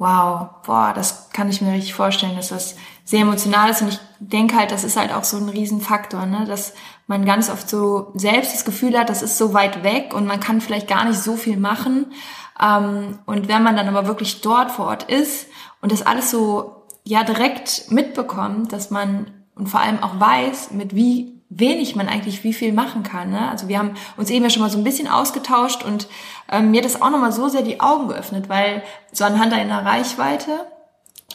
Wow, 0.00 0.62
boah, 0.64 0.92
das 0.94 1.30
kann 1.30 1.50
ich 1.50 1.60
mir 1.60 1.72
richtig 1.72 1.92
vorstellen, 1.92 2.36
dass 2.36 2.50
das 2.50 2.76
sehr 3.04 3.22
emotional 3.22 3.68
ist 3.68 3.82
und 3.82 3.88
ich 3.88 3.98
denke 4.20 4.54
halt, 4.54 4.70
das 4.70 4.84
ist 4.84 4.96
halt 4.96 5.12
auch 5.12 5.24
so 5.24 5.38
ein 5.38 5.48
Riesenfaktor, 5.48 6.24
ne, 6.24 6.44
dass 6.46 6.72
man 7.08 7.24
ganz 7.24 7.50
oft 7.50 7.68
so 7.68 8.12
selbst 8.14 8.54
das 8.54 8.64
Gefühl 8.64 8.96
hat, 8.96 9.08
das 9.08 9.22
ist 9.22 9.38
so 9.38 9.54
weit 9.54 9.82
weg 9.82 10.14
und 10.14 10.24
man 10.24 10.38
kann 10.38 10.60
vielleicht 10.60 10.86
gar 10.86 11.04
nicht 11.04 11.18
so 11.18 11.34
viel 11.34 11.56
machen 11.56 12.12
und 12.58 13.48
wenn 13.48 13.62
man 13.62 13.76
dann 13.76 13.88
aber 13.88 14.06
wirklich 14.06 14.40
dort 14.40 14.70
vor 14.70 14.86
Ort 14.86 15.04
ist 15.04 15.46
und 15.80 15.92
das 15.92 16.02
alles 16.02 16.30
so 16.30 16.86
ja 17.04 17.22
direkt 17.24 17.90
mitbekommt, 17.90 18.72
dass 18.72 18.90
man 18.90 19.30
und 19.54 19.68
vor 19.68 19.80
allem 19.80 20.02
auch 20.02 20.20
weiß, 20.20 20.72
mit 20.72 20.94
wie 20.94 21.38
wenig 21.50 21.96
man 21.96 22.08
eigentlich 22.08 22.44
wie 22.44 22.52
viel 22.52 22.72
machen 22.72 23.02
kann. 23.02 23.30
Ne? 23.30 23.50
Also 23.50 23.68
wir 23.68 23.78
haben 23.78 23.94
uns 24.16 24.30
eben 24.30 24.44
ja 24.44 24.50
schon 24.50 24.62
mal 24.62 24.70
so 24.70 24.78
ein 24.78 24.84
bisschen 24.84 25.08
ausgetauscht 25.08 25.82
und 25.84 26.06
ähm, 26.50 26.70
mir 26.70 26.78
hat 26.78 26.84
das 26.84 27.00
auch 27.00 27.10
nochmal 27.10 27.32
so 27.32 27.48
sehr 27.48 27.62
die 27.62 27.80
Augen 27.80 28.08
geöffnet, 28.08 28.48
weil 28.48 28.82
so 29.12 29.24
anhand 29.24 29.52
deiner 29.52 29.84
Reichweite 29.84 30.66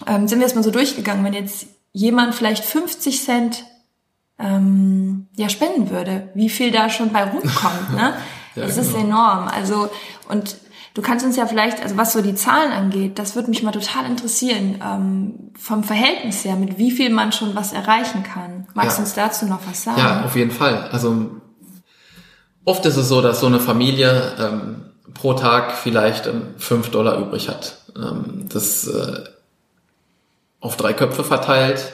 ähm, 0.08 0.28
sind 0.28 0.40
wir 0.40 0.48
jetzt 0.48 0.56
mal 0.56 0.64
so 0.64 0.72
durchgegangen, 0.72 1.26
wenn 1.26 1.34
jetzt 1.34 1.68
jemand 1.92 2.36
vielleicht 2.36 2.64
50 2.64 3.24
Cent 3.24 3.66
ähm, 4.40 5.28
ja 5.36 5.50
spenden 5.50 5.90
würde, 5.90 6.30
wie 6.36 6.50
viel 6.50 6.72
da 6.72 6.90
schon 6.90 7.12
bei 7.12 7.24
rumkommt, 7.24 7.94
ne? 7.96 8.14
Ja, 8.56 8.68
das 8.68 8.78
ist 8.78 8.94
genau. 8.94 9.06
enorm. 9.06 9.48
Also 9.48 9.90
und 10.30 10.58
du 10.94 11.02
kannst 11.02 11.26
uns 11.26 11.36
ja 11.36 11.46
vielleicht, 11.46 11.82
also 11.82 11.98
was 11.98 12.14
so 12.14 12.22
die 12.22 12.36
Zahlen 12.36 12.72
angeht, 12.72 13.18
das 13.20 13.36
würde 13.36 13.50
mich 13.50 13.64
mal 13.64 13.72
total 13.72 14.06
interessieren 14.06 14.80
ähm, 14.84 15.52
vom 15.58 15.84
Verhältnis 15.84 16.44
her, 16.46 16.56
mit 16.56 16.78
wie 16.78 16.92
viel 16.92 17.10
man 17.10 17.32
schon 17.32 17.56
was 17.56 17.74
erreichen 17.74 18.24
kann. 18.24 18.68
Magst 18.74 18.98
du 18.98 19.02
Ja. 19.02 19.06
uns 19.06 19.14
dazu 19.14 19.46
noch 19.46 19.60
was 19.68 19.84
sagen? 19.84 20.00
Ja, 20.00 20.24
auf 20.24 20.36
jeden 20.36 20.52
Fall. 20.52 20.90
Also 20.92 21.32
oft 22.66 22.86
ist 22.86 22.98
es 22.98 23.08
so, 23.08 23.22
dass 23.22 23.40
so 23.40 23.48
eine 23.48 23.60
Familie 23.60 24.34
ähm, 24.40 24.86
pro 25.14 25.34
Tag 25.34 25.74
vielleicht 25.74 26.28
ähm, 26.28 26.56
5 26.58 26.90
Dollar 26.92 27.18
übrig 27.20 27.50
hat. 27.50 27.78
Ähm, 27.96 28.46
das 28.50 28.88
äh, 28.88 29.24
auf 30.60 30.78
drei 30.78 30.94
Köpfe 30.94 31.24
verteilt, 31.24 31.94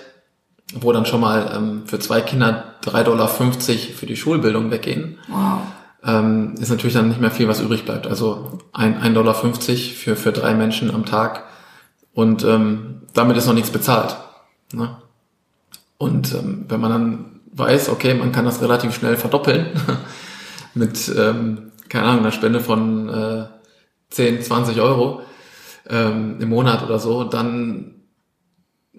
wo 0.75 0.91
dann 0.91 1.05
schon 1.05 1.21
mal 1.21 1.51
ähm, 1.55 1.83
für 1.87 1.99
zwei 1.99 2.21
Kinder 2.21 2.75
3,50 2.83 3.03
Dollar 3.03 3.27
für 3.27 4.05
die 4.05 4.15
Schulbildung 4.15 4.69
weggehen. 4.71 5.17
Wow. 5.27 5.61
Ähm, 6.03 6.55
ist 6.59 6.69
natürlich 6.69 6.93
dann 6.93 7.09
nicht 7.09 7.21
mehr 7.21 7.31
viel, 7.31 7.47
was 7.47 7.59
übrig 7.59 7.85
bleibt. 7.85 8.07
Also 8.07 8.59
ein, 8.71 8.99
1,50 9.01 9.13
Dollar 9.13 9.33
für, 9.35 10.15
für 10.15 10.31
drei 10.31 10.53
Menschen 10.53 10.93
am 10.93 11.05
Tag. 11.05 11.43
Und 12.13 12.43
ähm, 12.43 13.01
damit 13.13 13.37
ist 13.37 13.47
noch 13.47 13.53
nichts 13.53 13.71
bezahlt. 13.71 14.15
Ne? 14.73 14.97
Und 15.97 16.33
ähm, 16.33 16.65
wenn 16.69 16.79
man 16.79 16.91
dann 16.91 17.39
weiß, 17.53 17.89
okay, 17.89 18.13
man 18.13 18.31
kann 18.31 18.45
das 18.45 18.61
relativ 18.61 18.95
schnell 18.95 19.17
verdoppeln 19.17 19.67
mit, 20.73 21.11
ähm, 21.17 21.71
keine 21.89 22.05
Ahnung, 22.05 22.21
einer 22.21 22.31
Spende 22.31 22.61
von 22.61 23.09
äh, 23.09 23.45
10, 24.09 24.41
20 24.41 24.79
Euro 24.81 25.21
ähm, 25.89 26.37
im 26.39 26.49
Monat 26.49 26.83
oder 26.83 26.99
so, 26.99 27.25
dann 27.25 27.95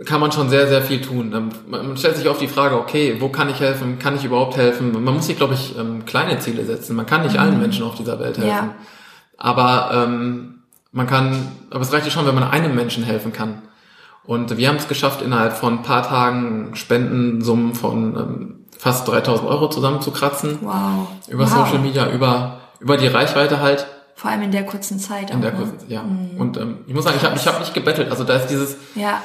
kann 0.06 0.20
man 0.20 0.32
schon 0.32 0.48
sehr, 0.48 0.66
sehr 0.66 0.82
viel 0.82 1.00
tun. 1.00 1.32
Ähm, 1.34 1.50
Man 1.68 1.96
stellt 1.96 2.16
sich 2.16 2.28
oft 2.28 2.40
die 2.40 2.48
Frage, 2.48 2.76
okay, 2.78 3.16
wo 3.20 3.28
kann 3.28 3.50
ich 3.50 3.60
helfen? 3.60 3.98
Kann 3.98 4.16
ich 4.16 4.24
überhaupt 4.24 4.56
helfen? 4.56 4.92
Man 4.92 5.14
muss 5.14 5.26
sich, 5.26 5.36
glaube 5.36 5.54
ich, 5.54 5.76
ähm, 5.78 6.04
kleine 6.06 6.38
Ziele 6.38 6.64
setzen. 6.64 6.96
Man 6.96 7.06
kann 7.06 7.22
nicht 7.22 7.38
allen 7.38 7.60
Menschen 7.60 7.84
auf 7.84 7.96
dieser 7.96 8.18
Welt 8.18 8.38
helfen. 8.38 8.48
Ja. 8.48 8.74
Aber 9.36 9.90
ähm, 9.92 10.62
man 10.92 11.06
kann, 11.06 11.52
aber 11.70 11.82
es 11.82 11.92
reicht 11.92 12.06
ja 12.06 12.10
schon, 12.10 12.26
wenn 12.26 12.34
man 12.34 12.44
einem 12.44 12.74
Menschen 12.74 13.04
helfen 13.04 13.32
kann. 13.32 13.62
Und 14.24 14.56
wir 14.56 14.68
haben 14.68 14.76
es 14.76 14.88
geschafft, 14.88 15.22
innerhalb 15.22 15.54
von 15.54 15.78
ein 15.78 15.82
paar 15.82 16.02
Tagen 16.02 16.74
Spendensummen 16.74 17.74
von 17.74 18.16
ähm, 18.16 18.54
fast 18.78 19.06
3000 19.08 19.48
Euro 19.48 19.68
zusammenzukratzen. 19.68 20.58
Wow. 20.62 21.08
Über 21.28 21.44
wow. 21.44 21.50
Social 21.50 21.78
Media, 21.78 22.10
über, 22.10 22.60
über 22.80 22.96
die 22.96 23.06
Reichweite 23.06 23.60
halt. 23.60 23.86
Vor 24.14 24.30
allem 24.30 24.42
in 24.42 24.52
der 24.52 24.64
kurzen 24.64 24.98
Zeit. 24.98 25.30
In 25.30 25.38
auch, 25.38 25.40
der 25.40 25.52
ne? 25.52 25.58
kurzen, 25.58 25.90
ja. 25.90 26.04
Und 26.38 26.56
ähm, 26.58 26.78
ich 26.86 26.94
muss 26.94 27.04
sagen, 27.04 27.16
ich 27.18 27.24
habe 27.24 27.36
ich 27.36 27.46
hab 27.46 27.58
nicht 27.60 27.74
gebettelt. 27.74 28.10
Also 28.10 28.24
da 28.24 28.34
ist 28.36 28.46
dieses, 28.48 28.76
Ja. 28.94 29.22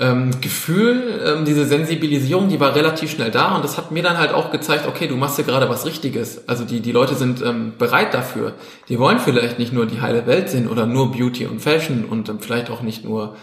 Ähm, 0.00 0.30
Gefühl, 0.40 1.20
ähm, 1.24 1.44
diese 1.44 1.66
Sensibilisierung, 1.66 2.48
die 2.48 2.60
war 2.60 2.74
relativ 2.74 3.10
schnell 3.10 3.30
da 3.30 3.56
und 3.56 3.64
das 3.64 3.76
hat 3.76 3.90
mir 3.90 4.02
dann 4.02 4.16
halt 4.16 4.32
auch 4.32 4.52
gezeigt, 4.52 4.86
okay, 4.86 5.08
du 5.08 5.16
machst 5.16 5.36
hier 5.36 5.44
gerade 5.44 5.68
was 5.68 5.86
Richtiges. 5.86 6.48
Also 6.48 6.64
die, 6.64 6.80
die 6.80 6.92
Leute 6.92 7.16
sind 7.16 7.42
ähm, 7.42 7.72
bereit 7.78 8.14
dafür. 8.14 8.54
Die 8.88 8.98
wollen 8.98 9.18
vielleicht 9.18 9.58
nicht 9.58 9.72
nur 9.72 9.86
die 9.86 10.00
heile 10.00 10.26
Welt 10.26 10.50
sehen 10.50 10.68
oder 10.68 10.86
nur 10.86 11.10
Beauty 11.10 11.46
und 11.46 11.60
Fashion 11.60 12.04
und 12.04 12.28
ähm, 12.28 12.38
vielleicht 12.40 12.70
auch 12.70 12.82
nicht 12.82 13.04
nur 13.04 13.36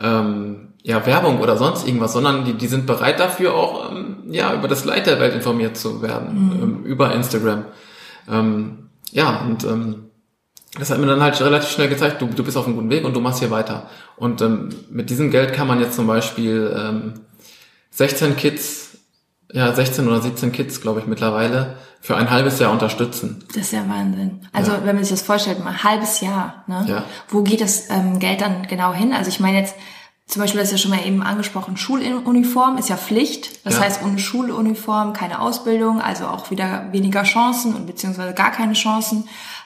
ähm, 0.00 0.68
ja, 0.82 1.04
Werbung 1.04 1.40
oder 1.40 1.56
sonst 1.56 1.86
irgendwas, 1.86 2.12
sondern 2.12 2.44
die, 2.44 2.54
die 2.54 2.68
sind 2.68 2.86
bereit 2.86 3.18
dafür 3.18 3.54
auch 3.54 3.90
ähm, 3.90 4.18
ja, 4.30 4.54
über 4.54 4.68
das 4.68 4.84
Leid 4.84 5.06
der 5.06 5.18
Welt 5.18 5.34
informiert 5.34 5.76
zu 5.76 6.00
werden, 6.00 6.52
ähm, 6.62 6.84
über 6.84 7.12
Instagram. 7.12 7.64
Ähm, 8.30 8.88
ja, 9.10 9.40
und 9.40 9.64
ähm, 9.64 10.07
das 10.78 10.90
hat 10.90 10.98
mir 10.98 11.06
dann 11.06 11.22
halt 11.22 11.40
relativ 11.40 11.70
schnell 11.70 11.88
gezeigt, 11.88 12.20
du, 12.20 12.26
du 12.26 12.44
bist 12.44 12.56
auf 12.56 12.66
einem 12.66 12.74
guten 12.76 12.90
Weg 12.90 13.04
und 13.04 13.14
du 13.14 13.20
machst 13.20 13.38
hier 13.40 13.50
weiter. 13.50 13.88
Und 14.16 14.42
ähm, 14.42 14.68
mit 14.90 15.08
diesem 15.10 15.30
Geld 15.30 15.52
kann 15.54 15.66
man 15.66 15.80
jetzt 15.80 15.94
zum 15.96 16.06
Beispiel 16.06 16.74
ähm, 16.78 17.14
16 17.90 18.36
Kids, 18.36 18.98
ja 19.52 19.72
16 19.74 20.06
oder 20.06 20.20
17 20.20 20.52
Kids, 20.52 20.80
glaube 20.80 21.00
ich 21.00 21.06
mittlerweile, 21.06 21.76
für 22.00 22.16
ein 22.16 22.30
halbes 22.30 22.58
Jahr 22.58 22.70
unterstützen. 22.70 23.44
Das 23.48 23.56
ist 23.64 23.72
ja 23.72 23.88
Wahnsinn. 23.88 24.46
Also 24.52 24.72
Ja. 24.72 24.80
wenn 24.84 24.94
man 24.94 25.04
sich 25.04 25.10
das 25.18 25.22
vorstellt, 25.26 25.64
mal 25.64 25.70
ein 25.70 25.82
halbes 25.84 26.20
Jahr, 26.20 26.64
ne? 26.66 26.84
Ja. 26.86 27.04
Wo 27.28 27.42
geht 27.42 27.60
das 27.60 27.90
ähm, 27.90 28.18
Geld 28.18 28.40
dann 28.40 28.66
genau 28.68 28.92
hin? 28.92 29.12
Also 29.12 29.30
ich 29.30 29.40
meine 29.40 29.58
jetzt, 29.58 29.74
zum 30.26 30.42
Beispiel, 30.42 30.60
das 30.60 30.68
ist 30.70 30.72
ja 30.72 30.78
schon 30.78 30.90
mal 30.90 31.06
eben 31.06 31.22
angesprochen, 31.22 31.76
Schuluniform 31.78 32.76
ist 32.76 32.90
ja 32.90 32.96
Pflicht. 32.98 33.64
Das 33.66 33.76
Ja. 33.76 33.80
heißt, 33.80 34.02
ohne 34.04 34.18
Schuluniform 34.18 35.14
keine 35.14 35.40
Ausbildung, 35.40 36.00
also 36.02 36.26
auch 36.26 36.50
wieder 36.50 36.88
weniger 36.92 37.22
Chancen 37.24 37.74
und 37.74 37.86
beziehungsweise 37.86 38.34
gar 38.34 38.52
keine 38.52 38.74
Chancen. 38.74 39.24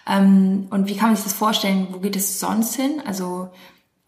Ähm, 0.09 0.67
und 0.71 0.89
wie 0.89 0.97
kann 0.97 1.09
man 1.09 1.17
sich 1.17 1.25
das 1.25 1.35
vorstellen? 1.35 1.89
Wo 1.91 1.99
geht 1.99 2.17
es 2.17 2.41
sonst 2.41 2.75
hin? 2.75 3.03
Also 3.07 3.51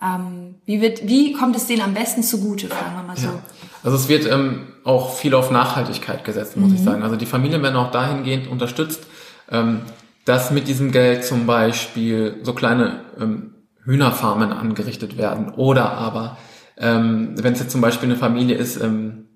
ähm, 0.03 0.57
wie 0.67 0.81
wird, 0.81 1.07
wie 1.07 1.33
kommt 1.33 1.57
es 1.57 1.67
denen 1.67 1.83
am 1.83 1.95
besten 1.95 2.23
zugute, 2.23 2.69
fragen 2.69 2.97
wir 2.97 3.03
mal 3.03 3.17
so. 3.17 3.29
Ja. 3.29 3.43
Also 3.83 3.97
es 3.97 4.09
wird 4.09 4.31
ähm, 4.31 4.67
auch 4.85 5.15
viel 5.15 5.35
auf 5.35 5.51
Nachhaltigkeit 5.51 6.25
gesetzt, 6.25 6.57
muss 6.57 6.73
ich 6.73 6.81
sagen. 6.81 7.03
Also 7.03 7.17
die 7.17 7.27
Familien 7.27 7.63
werden 7.63 7.77
auch 7.77 7.91
dahingehend 7.91 8.49
unterstützt, 8.49 9.05
ähm, 9.51 9.83
dass 10.25 10.51
mit 10.51 10.69
diesem 10.69 10.91
Geld 10.91 11.25
zum 11.25 11.47
Beispiel 11.47 12.39
so 12.43 12.55
kleine 12.55 13.01
ähm, 13.21 13.55
Hühnerfarmen 13.85 14.53
angerichtet 14.53 15.17
werden. 15.17 15.53
Oder 15.55 15.93
aber, 15.93 16.39
ähm, 16.79 17.35
wenn 17.37 17.53
es 17.53 17.61
jetzt 17.61 17.73
zum 17.73 17.81
Beispiel 17.81 18.09
eine 18.09 18.19
Familie 18.19 18.57
ist, 18.57 18.81
ähm, 18.81 19.27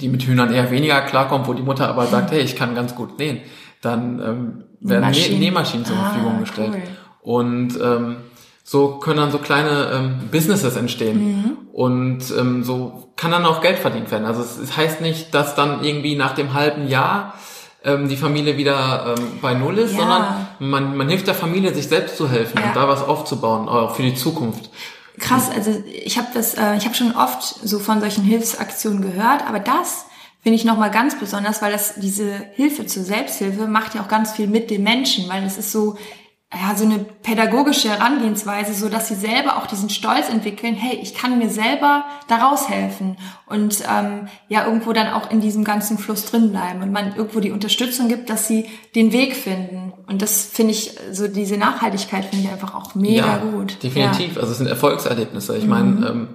die 0.00 0.08
mit 0.08 0.22
Hühnern 0.22 0.52
eher 0.52 0.70
weniger 0.70 1.00
klarkommt, 1.02 1.46
wo 1.46 1.54
die 1.54 1.62
Mutter 1.62 1.88
aber 1.88 2.06
sagt, 2.06 2.30
hey, 2.32 2.40
ich 2.40 2.56
kann 2.56 2.74
ganz 2.74 2.94
gut 2.94 3.18
nähen, 3.18 3.40
dann 3.86 4.20
ähm, 4.20 4.64
werden 4.80 5.00
Maschinen. 5.02 5.38
Nähmaschinen 5.40 5.86
zur 5.86 5.96
Ah, 5.96 6.10
Verfügung 6.10 6.40
gestellt. 6.40 6.72
cool. 6.74 6.82
Und 7.22 7.78
ähm, 7.82 8.16
so 8.62 8.98
können 8.98 9.18
dann 9.18 9.30
so 9.32 9.38
kleine 9.38 9.90
ähm, 9.94 10.14
Businesses 10.30 10.76
entstehen. 10.76 11.56
Und 11.72 12.20
ähm, 12.38 12.62
so 12.64 13.10
kann 13.16 13.30
dann 13.30 13.44
auch 13.46 13.60
Geld 13.60 13.78
verdient 13.78 14.10
werden. 14.10 14.24
Also 14.26 14.42
es, 14.42 14.58
es 14.58 14.76
heißt 14.76 15.00
nicht, 15.00 15.34
dass 15.34 15.54
dann 15.54 15.84
irgendwie 15.84 16.16
nach 16.16 16.34
dem 16.34 16.52
halben 16.54 16.88
Jahr 16.88 17.34
ähm, 17.84 18.08
die 18.08 18.16
Familie 18.16 18.56
wieder 18.56 19.14
ähm, 19.18 19.24
bei 19.40 19.54
Null 19.54 19.78
ist, 19.78 19.92
Ja. 19.92 19.98
sondern 19.98 20.24
man, 20.58 20.96
man 20.96 21.08
hilft 21.08 21.26
der 21.28 21.34
Familie, 21.34 21.74
sich 21.74 21.86
selbst 21.88 22.16
zu 22.16 22.28
helfen 22.28 22.58
Ja. 22.60 22.68
und 22.68 22.76
da 22.76 22.88
was 22.88 23.02
aufzubauen, 23.02 23.68
auch 23.68 23.94
für 23.94 24.02
die 24.02 24.14
Zukunft. 24.14 24.70
Krass, 25.18 25.48
also 25.54 25.70
ich 26.04 26.18
habe 26.18 26.28
das, 26.34 26.54
äh, 26.54 26.76
ich 26.76 26.84
habe 26.84 26.94
schon 26.94 27.14
oft 27.14 27.42
so 27.42 27.78
von 27.78 28.00
solchen 28.00 28.22
Hilfsaktionen 28.24 29.00
gehört, 29.00 29.46
aber 29.48 29.60
das 29.60 30.06
finde 30.46 30.60
ich 30.60 30.64
nochmal 30.64 30.92
ganz 30.92 31.18
besonders, 31.18 31.60
weil 31.60 31.72
das 31.72 31.94
diese 31.96 32.30
Hilfe 32.54 32.86
zur 32.86 33.02
Selbsthilfe 33.02 33.66
macht 33.66 33.96
ja 33.96 34.00
auch 34.00 34.06
ganz 34.06 34.30
viel 34.30 34.46
mit 34.46 34.70
den 34.70 34.84
Menschen, 34.84 35.28
weil 35.28 35.42
es 35.42 35.58
ist 35.58 35.72
so 35.72 35.96
ja, 36.54 36.76
so 36.76 36.84
eine 36.84 37.00
pädagogische 37.00 37.88
Herangehensweise, 37.88 38.72
so 38.72 38.88
dass 38.88 39.08
sie 39.08 39.16
selber 39.16 39.56
auch 39.56 39.66
diesen 39.66 39.90
Stolz 39.90 40.28
entwickeln, 40.28 40.76
hey, 40.76 41.00
ich 41.02 41.14
kann 41.14 41.36
mir 41.40 41.50
selber 41.50 42.04
daraus 42.28 42.68
helfen 42.68 43.16
und 43.46 43.82
ähm, 43.92 44.28
ja 44.46 44.66
irgendwo 44.66 44.92
dann 44.92 45.08
auch 45.08 45.32
in 45.32 45.40
diesem 45.40 45.64
ganzen 45.64 45.98
Fluss 45.98 46.26
drin 46.26 46.52
bleiben 46.52 46.80
und 46.80 46.92
man 46.92 47.16
irgendwo 47.16 47.40
die 47.40 47.50
Unterstützung 47.50 48.06
gibt, 48.06 48.30
dass 48.30 48.46
sie 48.46 48.66
den 48.94 49.12
Weg 49.12 49.34
finden. 49.34 49.94
Und 50.06 50.22
das 50.22 50.46
finde 50.46 50.74
ich, 50.74 50.92
so 51.10 51.26
diese 51.26 51.56
Nachhaltigkeit 51.56 52.24
finde 52.26 52.44
ich 52.44 52.52
einfach 52.52 52.76
auch 52.76 52.94
mega 52.94 53.26
ja, 53.26 53.38
gut. 53.38 53.82
Definitiv. 53.82 54.36
Ja. 54.36 54.42
Also 54.42 54.52
es 54.52 54.58
sind 54.58 54.68
Erfolgserlebnisse. 54.68 55.56
Ich 55.56 55.64
mhm. 55.64 55.70
meine, 55.70 56.06
ähm, 56.06 56.28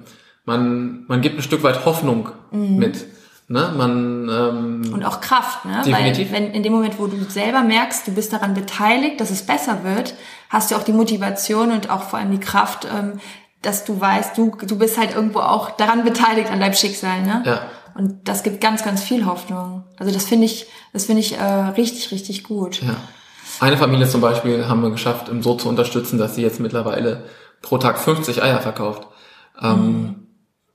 man, 0.44 1.06
man 1.08 1.22
gibt 1.22 1.38
ein 1.38 1.44
Stück 1.44 1.64
weit 1.64 1.86
Hoffnung 1.86 2.28
mhm. 2.52 2.76
mit. 2.76 3.06
Ne? 3.52 3.74
Man, 3.76 4.30
ähm, 4.30 4.94
und 4.94 5.04
auch 5.04 5.20
Kraft, 5.20 5.66
ne? 5.66 5.82
Definitiv. 5.86 6.32
Weil 6.32 6.44
wenn 6.44 6.52
in 6.54 6.64
dem 6.64 6.72
Moment, 6.72 6.98
wo 6.98 7.08
du 7.08 7.22
selber 7.26 7.64
merkst, 7.64 8.08
du 8.08 8.14
bist 8.14 8.32
daran 8.32 8.54
beteiligt, 8.54 9.20
dass 9.20 9.30
es 9.30 9.46
besser 9.46 9.84
wird, 9.84 10.14
hast 10.50 10.72
du 10.72 10.76
auch 10.76 10.84
die 10.84 10.94
Motivation 10.94 11.72
und 11.72 11.90
auch 11.90 12.04
vor 12.04 12.20
allem 12.20 12.32
die 12.32 12.40
Kraft, 12.40 12.86
ähm, 12.86 13.20
dass 13.62 13.84
du 13.84 14.00
weißt, 14.00 14.38
du, 14.38 14.56
du 14.66 14.78
bist 14.78 14.98
halt 14.98 15.14
irgendwo 15.14 15.40
auch 15.40 15.72
daran 15.72 16.06
beteiligt 16.06 16.50
an 16.50 16.62
deinem 16.62 16.76
Schicksal, 16.76 17.24
ne? 17.24 17.44
Ja. 17.46 17.62
Und 17.94 18.26
das 18.30 18.44
gibt 18.44 18.62
ganz, 18.62 18.86
ganz 18.86 19.04
viel 19.04 19.26
Hoffnung. 19.26 19.84
Also 19.98 20.14
das 20.14 20.24
finde 20.24 20.46
ich, 20.46 20.68
das 20.94 21.08
finde 21.08 21.20
ich 21.20 21.38
äh, 21.38 21.44
richtig, 21.44 22.12
richtig 22.12 22.46
gut. 22.46 22.82
Ja. 22.82 22.96
Eine 23.60 23.76
Familie 23.76 24.08
zum 24.08 24.22
Beispiel 24.22 24.66
haben 24.70 24.82
wir 24.82 24.92
geschafft, 24.92 25.30
so 25.42 25.56
zu 25.56 25.68
unterstützen, 25.68 26.18
dass 26.18 26.36
sie 26.36 26.42
jetzt 26.42 26.62
mittlerweile 26.62 27.26
pro 27.62 27.78
Tag 27.78 28.00
50 28.00 28.42
Eier 28.42 28.62
verkauft. 28.62 29.08
Ähm, 29.62 29.78
mhm. 29.78 30.28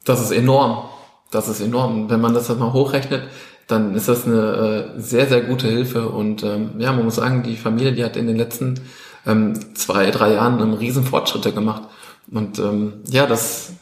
Das 0.05 0.21
ist 0.21 0.31
enorm 0.31 0.91
das 1.31 1.49
ist 1.49 1.61
enorm. 1.61 2.11
Wenn 2.11 2.21
man 2.21 2.35
das 2.35 2.49
mal 2.49 2.73
hochrechnet, 2.73 3.23
dann 3.67 3.95
ist 3.95 4.09
das 4.09 4.27
eine 4.27 4.95
äh, 4.97 5.01
sehr, 5.01 5.27
sehr 5.27 5.43
gute 5.43 5.69
Hilfe. 5.69 6.09
Und 6.09 6.43
ähm, 6.43 6.73
ja, 6.79 6.93
man 6.93 7.05
muss 7.05 7.17
sagen, 7.17 7.43
die 7.43 7.57
Familie, 7.57 7.93
die 7.93 8.05
hat 8.05 8.17
in 8.17 8.27
den 8.27 8.37
letzten 8.37 8.81
ähm, 9.27 9.75
zwei, 9.75 10.11
drei 10.11 10.35
Jahren 10.35 10.61
ähm, 10.61 10.75
riesen 10.75 11.05
Fortschritte 11.05 11.53
gemacht. 11.53 11.83
Und 12.31 12.59
ähm, 12.59 13.03
ja, 13.09 13.27
das, 13.27 13.73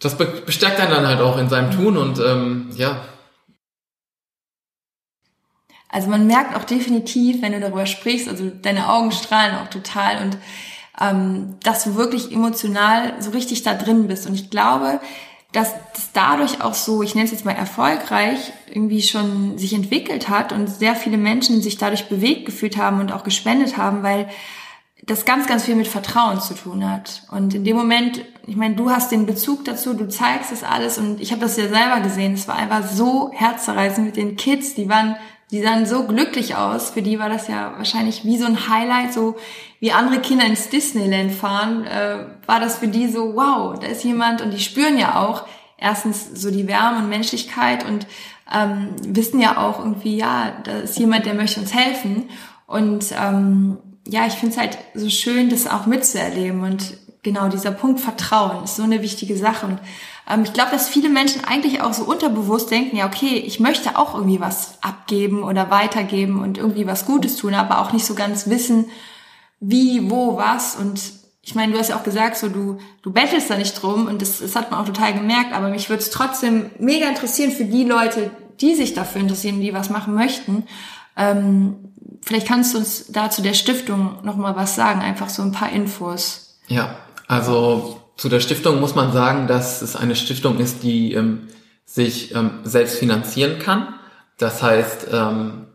das 0.00 0.16
bestärkt 0.16 0.80
einen 0.80 0.90
dann 0.90 1.06
halt 1.06 1.20
auch 1.20 1.38
in 1.38 1.48
seinem 1.48 1.70
Tun 1.70 1.96
und 1.96 2.18
ähm, 2.20 2.70
ja. 2.74 3.00
Also 5.90 6.08
man 6.08 6.26
merkt 6.26 6.54
auch 6.54 6.64
definitiv, 6.64 7.40
wenn 7.40 7.52
du 7.52 7.60
darüber 7.60 7.86
sprichst, 7.86 8.28
also 8.28 8.50
deine 8.50 8.90
Augen 8.90 9.10
strahlen 9.10 9.56
auch 9.56 9.68
total 9.68 10.22
und 10.22 10.38
ähm, 11.00 11.56
dass 11.62 11.84
du 11.84 11.96
wirklich 11.96 12.32
emotional 12.32 13.14
so 13.20 13.30
richtig 13.30 13.62
da 13.62 13.74
drin 13.74 14.08
bist. 14.08 14.26
Und 14.26 14.34
ich 14.34 14.50
glaube, 14.50 15.00
dass 15.52 15.72
das 15.94 16.12
dadurch 16.12 16.60
auch 16.60 16.74
so, 16.74 17.02
ich 17.02 17.14
nenne 17.14 17.24
es 17.24 17.32
jetzt 17.32 17.44
mal 17.44 17.52
erfolgreich, 17.52 18.52
irgendwie 18.66 19.02
schon 19.02 19.56
sich 19.56 19.72
entwickelt 19.72 20.28
hat 20.28 20.52
und 20.52 20.68
sehr 20.68 20.94
viele 20.94 21.16
Menschen 21.16 21.62
sich 21.62 21.78
dadurch 21.78 22.08
bewegt 22.08 22.46
gefühlt 22.46 22.76
haben 22.76 23.00
und 23.00 23.12
auch 23.12 23.24
gespendet 23.24 23.78
haben, 23.78 24.02
weil 24.02 24.28
das 25.02 25.24
ganz, 25.24 25.46
ganz 25.46 25.64
viel 25.64 25.74
mit 25.74 25.88
Vertrauen 25.88 26.40
zu 26.40 26.54
tun 26.54 26.88
hat. 26.88 27.22
Und 27.30 27.54
in 27.54 27.64
dem 27.64 27.76
Moment, 27.76 28.24
ich 28.46 28.56
meine, 28.56 28.74
du 28.74 28.90
hast 28.90 29.10
den 29.10 29.24
Bezug 29.24 29.64
dazu, 29.64 29.94
du 29.94 30.06
zeigst 30.08 30.52
das 30.52 30.62
alles 30.62 30.98
und 30.98 31.20
ich 31.20 31.32
habe 31.32 31.40
das 31.40 31.56
ja 31.56 31.68
selber 31.68 32.00
gesehen. 32.00 32.34
Es 32.34 32.46
war 32.46 32.56
einfach 32.56 32.86
so 32.86 33.30
herzerreißend 33.32 34.06
mit 34.06 34.16
den 34.16 34.36
Kids, 34.36 34.74
die 34.74 34.88
waren 34.88 35.16
die 35.50 35.62
sahen 35.62 35.86
so 35.86 36.04
glücklich 36.04 36.56
aus. 36.56 36.90
Für 36.90 37.02
die 37.02 37.18
war 37.18 37.28
das 37.28 37.48
ja 37.48 37.72
wahrscheinlich 37.76 38.24
wie 38.24 38.36
so 38.36 38.46
ein 38.46 38.68
Highlight, 38.68 39.12
so 39.12 39.36
wie 39.80 39.92
andere 39.92 40.20
Kinder 40.20 40.44
ins 40.44 40.68
Disneyland 40.68 41.32
fahren, 41.32 41.86
äh, 41.86 42.26
war 42.46 42.60
das 42.60 42.78
für 42.78 42.88
die 42.88 43.08
so, 43.08 43.34
wow, 43.34 43.78
da 43.78 43.86
ist 43.86 44.04
jemand 44.04 44.42
und 44.42 44.52
die 44.52 44.60
spüren 44.60 44.98
ja 44.98 45.24
auch 45.24 45.44
erstens 45.78 46.30
so 46.34 46.50
die 46.50 46.66
Wärme 46.66 46.98
und 46.98 47.08
Menschlichkeit 47.08 47.86
und 47.86 48.06
ähm, 48.52 48.90
wissen 49.06 49.40
ja 49.40 49.58
auch 49.58 49.78
irgendwie, 49.78 50.16
ja, 50.16 50.52
da 50.64 50.78
ist 50.78 50.98
jemand, 50.98 51.26
der 51.26 51.34
möchte 51.34 51.60
uns 51.60 51.74
helfen. 51.74 52.28
Und 52.66 53.06
ähm, 53.18 53.78
ja, 54.06 54.26
ich 54.26 54.34
finde 54.34 54.54
es 54.54 54.60
halt 54.60 54.78
so 54.94 55.08
schön, 55.08 55.50
das 55.50 55.66
auch 55.66 55.86
mitzuerleben. 55.86 56.62
Und 56.62 56.98
genau 57.32 57.48
dieser 57.48 57.70
Punkt 57.70 58.00
Vertrauen 58.00 58.64
ist 58.64 58.76
so 58.76 58.82
eine 58.82 59.02
wichtige 59.02 59.36
Sache. 59.36 59.66
Und 59.66 59.78
ähm, 60.28 60.42
ich 60.44 60.52
glaube, 60.52 60.70
dass 60.70 60.88
viele 60.88 61.08
Menschen 61.08 61.44
eigentlich 61.44 61.82
auch 61.82 61.92
so 61.92 62.04
unterbewusst 62.04 62.70
denken, 62.70 62.96
ja, 62.96 63.06
okay, 63.06 63.36
ich 63.36 63.60
möchte 63.60 63.96
auch 63.96 64.14
irgendwie 64.14 64.40
was 64.40 64.78
abgeben 64.82 65.42
oder 65.42 65.70
weitergeben 65.70 66.40
und 66.40 66.58
irgendwie 66.58 66.86
was 66.86 67.06
Gutes 67.06 67.36
tun, 67.36 67.54
aber 67.54 67.80
auch 67.80 67.92
nicht 67.92 68.06
so 68.06 68.14
ganz 68.14 68.48
wissen, 68.48 68.86
wie, 69.60 70.10
wo, 70.10 70.36
was. 70.36 70.76
Und 70.76 71.00
ich 71.42 71.54
meine, 71.54 71.72
du 71.72 71.78
hast 71.78 71.88
ja 71.88 71.96
auch 71.96 72.04
gesagt, 72.04 72.36
so 72.36 72.48
du, 72.48 72.78
du 73.02 73.12
bettelst 73.12 73.50
da 73.50 73.56
nicht 73.56 73.80
drum 73.82 74.06
und 74.06 74.22
das, 74.22 74.38
das 74.38 74.54
hat 74.56 74.70
man 74.70 74.80
auch 74.80 74.86
total 74.86 75.14
gemerkt, 75.14 75.52
aber 75.52 75.68
mich 75.68 75.88
würde 75.88 76.02
es 76.02 76.10
trotzdem 76.10 76.70
mega 76.78 77.08
interessieren 77.08 77.50
für 77.50 77.64
die 77.64 77.84
Leute, 77.84 78.30
die 78.60 78.74
sich 78.74 78.94
dafür 78.94 79.20
interessieren, 79.20 79.60
die 79.60 79.72
was 79.72 79.88
machen 79.88 80.14
möchten. 80.14 80.64
Ähm, 81.16 81.76
vielleicht 82.22 82.46
kannst 82.46 82.74
du 82.74 82.78
uns 82.78 83.06
dazu 83.08 83.42
der 83.42 83.54
Stiftung 83.54 84.18
nochmal 84.22 84.56
was 84.56 84.74
sagen, 84.74 85.00
einfach 85.00 85.28
so 85.28 85.42
ein 85.42 85.52
paar 85.52 85.70
Infos. 85.70 86.58
Ja, 86.66 86.96
also 87.28 88.00
zu 88.16 88.28
der 88.28 88.40
Stiftung 88.40 88.80
muss 88.80 88.96
man 88.96 89.12
sagen, 89.12 89.46
dass 89.46 89.80
es 89.80 89.94
eine 89.94 90.16
Stiftung 90.16 90.58
ist, 90.58 90.82
die 90.82 91.12
ähm, 91.12 91.48
sich 91.84 92.34
ähm, 92.34 92.50
selbst 92.64 92.98
finanzieren 92.98 93.60
kann. 93.60 93.94
Das 94.38 94.62
heißt, 94.62 95.08
ähm, 95.12 95.66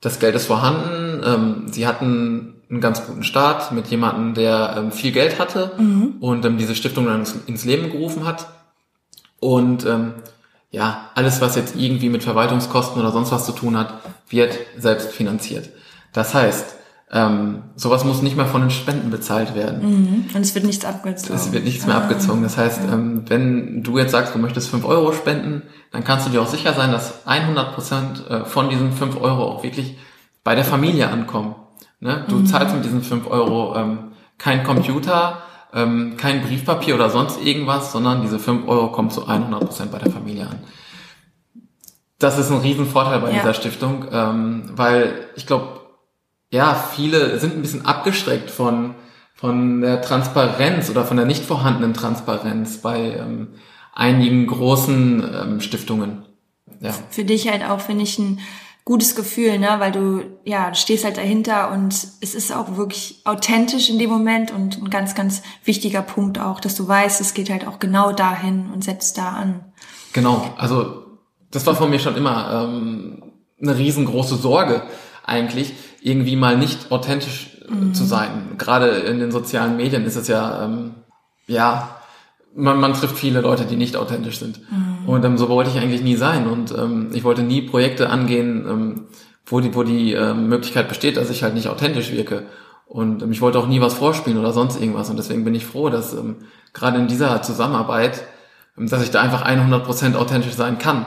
das 0.00 0.18
Geld 0.20 0.34
ist 0.36 0.46
vorhanden. 0.46 1.22
Ähm, 1.24 1.72
sie 1.72 1.86
hatten 1.86 2.62
einen 2.70 2.80
ganz 2.80 3.04
guten 3.04 3.24
Start 3.24 3.72
mit 3.72 3.88
jemandem, 3.88 4.34
der 4.34 4.74
ähm, 4.78 4.92
viel 4.92 5.12
Geld 5.12 5.38
hatte 5.38 5.72
mhm. 5.76 6.16
und 6.20 6.44
ähm, 6.44 6.56
diese 6.56 6.74
Stiftung 6.74 7.06
dann 7.06 7.26
ins, 7.46 7.64
Leben 7.64 7.90
gerufen 7.90 8.24
hat. 8.24 8.48
Und 9.38 9.86
ja, 10.70 11.10
alles, 11.14 11.40
was 11.40 11.56
jetzt 11.56 11.76
irgendwie 11.76 12.08
mit 12.08 12.24
Verwaltungskosten 12.24 13.00
oder 13.00 13.12
sonst 13.12 13.32
was 13.32 13.44
zu 13.44 13.52
tun 13.52 13.76
hat, 13.76 14.00
wird 14.28 14.58
selbst 14.76 15.12
finanziert. 15.12 15.68
Das 16.12 16.34
heißt, 16.34 16.76
ähm, 17.12 17.62
sowas 17.76 18.04
muss 18.04 18.22
nicht 18.22 18.36
mehr 18.36 18.46
von 18.46 18.62
den 18.62 18.70
Spenden 18.70 19.10
bezahlt 19.10 19.54
werden. 19.54 19.80
Mhm. 19.82 20.24
Und 20.34 20.40
es 20.40 20.54
wird 20.56 20.64
nichts 20.64 20.84
abgezogen. 20.84 21.36
Es 21.36 21.52
wird 21.52 21.64
nichts 21.64 21.86
mehr 21.86 21.94
ah. 21.94 22.00
abgezogen. 22.00 22.42
Das 22.42 22.56
heißt, 22.56 22.82
ja. 22.84 22.94
ähm, 22.94 23.22
wenn 23.28 23.82
du 23.84 23.98
jetzt 23.98 24.10
sagst, 24.10 24.34
du 24.34 24.38
möchtest 24.38 24.68
fünf 24.68 24.84
Euro 24.84 25.12
spenden, 25.12 25.62
dann 25.92 26.02
kannst 26.02 26.26
du 26.26 26.30
dir 26.30 26.42
auch 26.42 26.48
sicher 26.48 26.74
sein, 26.74 26.90
dass 26.90 27.26
100 27.26 27.74
Prozent 27.74 28.28
äh, 28.28 28.44
von 28.44 28.70
diesen 28.70 28.92
fünf 28.92 29.20
Euro 29.20 29.44
auch 29.44 29.62
wirklich 29.62 29.96
bei 30.42 30.56
der 30.56 30.64
Familie 30.64 31.08
ankommen. 31.08 31.54
Ne? 32.00 32.24
Du 32.28 32.36
mhm. 32.36 32.46
zahlst 32.46 32.74
mit 32.74 32.84
diesen 32.84 33.02
fünf 33.02 33.28
Euro 33.28 33.76
ähm, 33.76 34.12
kein 34.36 34.64
Computer, 34.64 35.42
ähm, 35.72 36.16
kein 36.16 36.42
Briefpapier 36.42 36.96
oder 36.96 37.10
sonst 37.10 37.40
irgendwas, 37.40 37.92
sondern 37.92 38.22
diese 38.22 38.40
fünf 38.40 38.66
Euro 38.66 38.90
kommen 38.90 39.10
zu 39.10 39.28
100 39.28 39.60
Prozent 39.60 39.92
bei 39.92 39.98
der 39.98 40.10
Familie 40.10 40.48
an. 40.48 40.58
Das 42.18 42.38
ist 42.38 42.50
ein 42.50 42.58
Riesenvorteil 42.58 43.20
bei 43.20 43.30
ja. 43.30 43.38
dieser 43.38 43.54
Stiftung, 43.54 44.06
ähm, 44.10 44.70
weil 44.74 45.28
ich 45.36 45.46
glaube, 45.46 45.85
ja, 46.50 46.74
viele 46.74 47.38
sind 47.38 47.54
ein 47.54 47.62
bisschen 47.62 47.84
abgestreckt 47.84 48.50
von, 48.50 48.94
von 49.34 49.80
der 49.80 50.02
Transparenz 50.02 50.90
oder 50.90 51.04
von 51.04 51.16
der 51.16 51.26
nicht 51.26 51.44
vorhandenen 51.44 51.94
Transparenz 51.94 52.78
bei 52.78 53.16
ähm, 53.16 53.54
einigen 53.92 54.46
großen 54.46 55.24
ähm, 55.34 55.60
Stiftungen. 55.60 56.24
Ja. 56.80 56.92
Für 57.10 57.24
dich 57.24 57.48
halt 57.48 57.64
auch, 57.64 57.80
finde 57.80 58.04
ich, 58.04 58.18
ein 58.18 58.40
gutes 58.86 59.16
Gefühl, 59.16 59.58
ne? 59.58 59.76
weil 59.78 59.90
du, 59.90 60.22
ja, 60.44 60.70
du 60.70 60.76
stehst 60.76 61.04
halt 61.04 61.16
dahinter 61.16 61.72
und 61.72 61.92
es 61.92 62.34
ist 62.34 62.54
auch 62.54 62.76
wirklich 62.76 63.20
authentisch 63.24 63.90
in 63.90 63.98
dem 63.98 64.10
Moment 64.10 64.52
und 64.52 64.80
ein 64.80 64.90
ganz, 64.90 65.16
ganz 65.16 65.42
wichtiger 65.64 66.02
Punkt 66.02 66.38
auch, 66.38 66.60
dass 66.60 66.76
du 66.76 66.86
weißt, 66.86 67.20
es 67.20 67.34
geht 67.34 67.50
halt 67.50 67.66
auch 67.66 67.80
genau 67.80 68.12
dahin 68.12 68.70
und 68.72 68.84
setzt 68.84 69.18
da 69.18 69.30
an. 69.30 69.64
Genau, 70.12 70.54
also 70.56 71.02
das 71.50 71.66
war 71.66 71.74
von 71.74 71.90
mir 71.90 71.98
schon 71.98 72.16
immer 72.16 72.68
ähm, 72.68 73.32
eine 73.60 73.76
riesengroße 73.76 74.36
Sorge 74.36 74.82
eigentlich, 75.24 75.72
irgendwie 76.02 76.36
mal 76.36 76.56
nicht 76.56 76.90
authentisch 76.90 77.58
äh, 77.68 77.74
mhm. 77.74 77.94
zu 77.94 78.04
sein. 78.04 78.54
Gerade 78.58 78.88
in 78.88 79.18
den 79.18 79.30
sozialen 79.30 79.76
Medien 79.76 80.04
ist 80.04 80.16
es 80.16 80.28
ja, 80.28 80.64
ähm, 80.64 80.94
ja, 81.46 81.96
man, 82.54 82.80
man 82.80 82.94
trifft 82.94 83.16
viele 83.16 83.40
Leute, 83.40 83.64
die 83.64 83.76
nicht 83.76 83.96
authentisch 83.96 84.38
sind. 84.38 84.60
Mhm. 84.70 85.08
Und 85.08 85.24
ähm, 85.24 85.38
so 85.38 85.48
wollte 85.48 85.70
ich 85.70 85.78
eigentlich 85.78 86.02
nie 86.02 86.16
sein. 86.16 86.46
Und 86.46 86.72
ähm, 86.76 87.10
ich 87.12 87.24
wollte 87.24 87.42
nie 87.42 87.62
Projekte 87.62 88.10
angehen, 88.10 88.66
ähm, 88.68 89.06
wo 89.44 89.60
die, 89.60 89.74
wo 89.74 89.82
die 89.82 90.14
äh, 90.14 90.34
Möglichkeit 90.34 90.88
besteht, 90.88 91.16
dass 91.16 91.30
ich 91.30 91.42
halt 91.42 91.54
nicht 91.54 91.68
authentisch 91.68 92.12
wirke. 92.12 92.44
Und 92.86 93.22
ähm, 93.22 93.32
ich 93.32 93.40
wollte 93.40 93.58
auch 93.58 93.66
nie 93.66 93.80
was 93.80 93.94
vorspielen 93.94 94.38
oder 94.38 94.52
sonst 94.52 94.80
irgendwas. 94.80 95.10
Und 95.10 95.16
deswegen 95.16 95.44
bin 95.44 95.54
ich 95.54 95.66
froh, 95.66 95.90
dass 95.90 96.14
ähm, 96.14 96.36
gerade 96.72 96.98
in 96.98 97.08
dieser 97.08 97.42
Zusammenarbeit, 97.42 98.24
ähm, 98.78 98.88
dass 98.88 99.02
ich 99.02 99.10
da 99.10 99.20
einfach 99.20 99.44
100% 99.46 100.14
authentisch 100.14 100.54
sein 100.54 100.78
kann. 100.78 101.06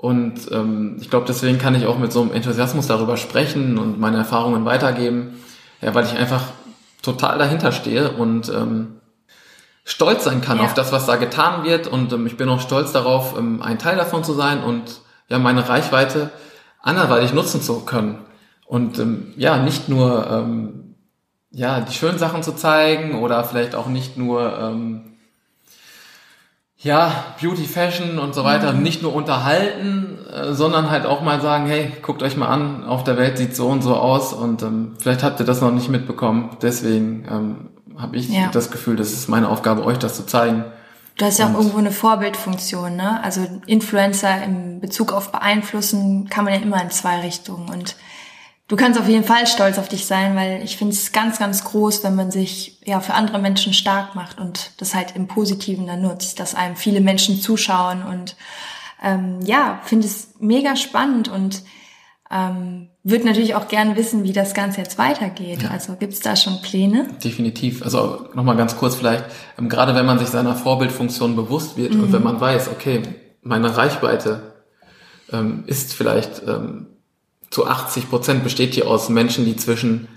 Und 0.00 0.50
ähm, 0.50 0.96
ich 0.98 1.10
glaube, 1.10 1.26
deswegen 1.28 1.58
kann 1.58 1.74
ich 1.74 1.84
auch 1.84 1.98
mit 1.98 2.10
so 2.10 2.22
einem 2.22 2.32
Enthusiasmus 2.32 2.86
darüber 2.86 3.18
sprechen 3.18 3.76
und 3.76 4.00
meine 4.00 4.16
Erfahrungen 4.16 4.64
weitergeben, 4.64 5.34
ja, 5.82 5.94
weil 5.94 6.06
ich 6.06 6.16
einfach 6.16 6.44
total 7.02 7.36
dahinter 7.36 7.70
stehe 7.70 8.12
und 8.12 8.48
ähm, 8.48 9.00
stolz 9.84 10.24
sein 10.24 10.40
kann 10.40 10.56
ja. 10.56 10.64
auf 10.64 10.72
das, 10.72 10.90
was 10.90 11.04
da 11.04 11.16
getan 11.16 11.64
wird. 11.64 11.86
Und 11.86 12.14
ähm, 12.14 12.26
ich 12.26 12.38
bin 12.38 12.48
auch 12.48 12.62
stolz 12.62 12.92
darauf, 12.92 13.36
ähm, 13.36 13.60
ein 13.60 13.78
Teil 13.78 13.98
davon 13.98 14.24
zu 14.24 14.32
sein 14.32 14.62
und 14.62 15.02
ja, 15.28 15.38
meine 15.38 15.68
Reichweite 15.68 16.30
anderweitig 16.80 17.34
nutzen 17.34 17.60
zu 17.60 17.80
können. 17.80 18.20
Und 18.64 18.98
ähm, 18.98 19.34
ja, 19.36 19.58
nicht 19.58 19.90
nur 19.90 20.26
ähm, 20.30 20.94
ja, 21.50 21.80
die 21.82 21.92
schönen 21.92 22.18
Sachen 22.18 22.42
zu 22.42 22.52
zeigen 22.52 23.16
oder 23.16 23.44
vielleicht 23.44 23.74
auch 23.74 23.88
nicht 23.88 24.16
nur 24.16 24.58
ähm, 24.58 25.09
ja, 26.82 27.34
Beauty, 27.40 27.64
Fashion 27.64 28.18
und 28.18 28.34
so 28.34 28.42
weiter 28.42 28.72
mhm. 28.72 28.82
nicht 28.82 29.02
nur 29.02 29.14
unterhalten, 29.14 30.18
äh, 30.32 30.54
sondern 30.54 30.90
halt 30.90 31.04
auch 31.04 31.20
mal 31.20 31.40
sagen, 31.40 31.66
hey, 31.66 31.92
guckt 32.00 32.22
euch 32.22 32.36
mal 32.36 32.48
an, 32.48 32.84
auf 32.84 33.04
der 33.04 33.18
Welt 33.18 33.36
sieht 33.36 33.54
so 33.54 33.68
und 33.68 33.82
so 33.82 33.96
aus 33.96 34.32
und 34.32 34.62
ähm, 34.62 34.92
vielleicht 34.98 35.22
habt 35.22 35.40
ihr 35.40 35.46
das 35.46 35.60
noch 35.60 35.72
nicht 35.72 35.90
mitbekommen. 35.90 36.56
Deswegen 36.62 37.26
ähm, 37.30 37.70
habe 37.98 38.16
ich 38.16 38.30
ja. 38.30 38.48
das 38.50 38.70
Gefühl, 38.70 38.96
das 38.96 39.12
ist 39.12 39.28
meine 39.28 39.48
Aufgabe, 39.48 39.84
euch 39.84 39.98
das 39.98 40.16
zu 40.16 40.24
zeigen. 40.24 40.64
Du 41.18 41.26
hast 41.26 41.38
ja 41.38 41.48
auch 41.48 41.54
irgendwo 41.54 41.76
eine 41.76 41.92
Vorbildfunktion, 41.92 42.96
ne? 42.96 43.22
Also 43.22 43.46
Influencer 43.66 44.42
im 44.42 44.80
Bezug 44.80 45.12
auf 45.12 45.32
beeinflussen 45.32 46.30
kann 46.30 46.46
man 46.46 46.54
ja 46.54 46.60
immer 46.60 46.80
in 46.80 46.90
zwei 46.90 47.20
Richtungen 47.20 47.68
und 47.68 47.96
du 48.70 48.76
kannst 48.76 48.98
auf 48.98 49.08
jeden 49.08 49.24
Fall 49.24 49.48
stolz 49.48 49.78
auf 49.78 49.88
dich 49.88 50.06
sein, 50.06 50.36
weil 50.36 50.62
ich 50.62 50.76
finde 50.76 50.94
es 50.94 51.10
ganz, 51.10 51.40
ganz 51.40 51.64
groß, 51.64 52.04
wenn 52.04 52.14
man 52.14 52.30
sich 52.30 52.80
ja 52.84 53.00
für 53.00 53.14
andere 53.14 53.40
Menschen 53.40 53.74
stark 53.74 54.14
macht 54.14 54.38
und 54.38 54.70
das 54.78 54.94
halt 54.94 55.16
im 55.16 55.26
Positiven 55.26 55.88
dann 55.88 56.02
nutzt, 56.02 56.38
dass 56.38 56.54
einem 56.54 56.76
viele 56.76 57.00
Menschen 57.00 57.40
zuschauen 57.40 58.04
und 58.04 58.36
ähm, 59.02 59.40
ja, 59.44 59.80
finde 59.84 60.06
es 60.06 60.34
mega 60.38 60.76
spannend 60.76 61.28
und 61.28 61.62
ähm, 62.30 62.90
würde 63.02 63.26
natürlich 63.26 63.56
auch 63.56 63.66
gerne 63.66 63.96
wissen, 63.96 64.22
wie 64.22 64.32
das 64.32 64.54
Ganze 64.54 64.80
jetzt 64.80 64.98
weitergeht. 64.98 65.64
Ja. 65.64 65.70
Also 65.70 65.96
gibt 65.96 66.12
es 66.12 66.20
da 66.20 66.36
schon 66.36 66.62
Pläne? 66.62 67.08
Definitiv. 67.24 67.82
Also 67.82 68.28
nochmal 68.34 68.56
ganz 68.56 68.76
kurz 68.76 68.94
vielleicht, 68.94 69.24
ähm, 69.58 69.68
gerade 69.68 69.96
wenn 69.96 70.06
man 70.06 70.20
sich 70.20 70.28
seiner 70.28 70.54
Vorbildfunktion 70.54 71.34
bewusst 71.34 71.76
wird 71.76 71.94
mhm. 71.94 72.04
und 72.04 72.12
wenn 72.12 72.22
man 72.22 72.40
weiß, 72.40 72.68
okay, 72.68 73.02
meine 73.42 73.76
Reichweite 73.76 74.52
ähm, 75.32 75.64
ist 75.66 75.92
vielleicht 75.92 76.42
ähm, 76.46 76.89
zu 77.50 77.66
80 77.66 78.08
Prozent 78.08 78.44
besteht 78.44 78.76
die 78.76 78.84
aus 78.84 79.08
Menschen, 79.08 79.44
die 79.44 79.56
zwischen, 79.56 80.08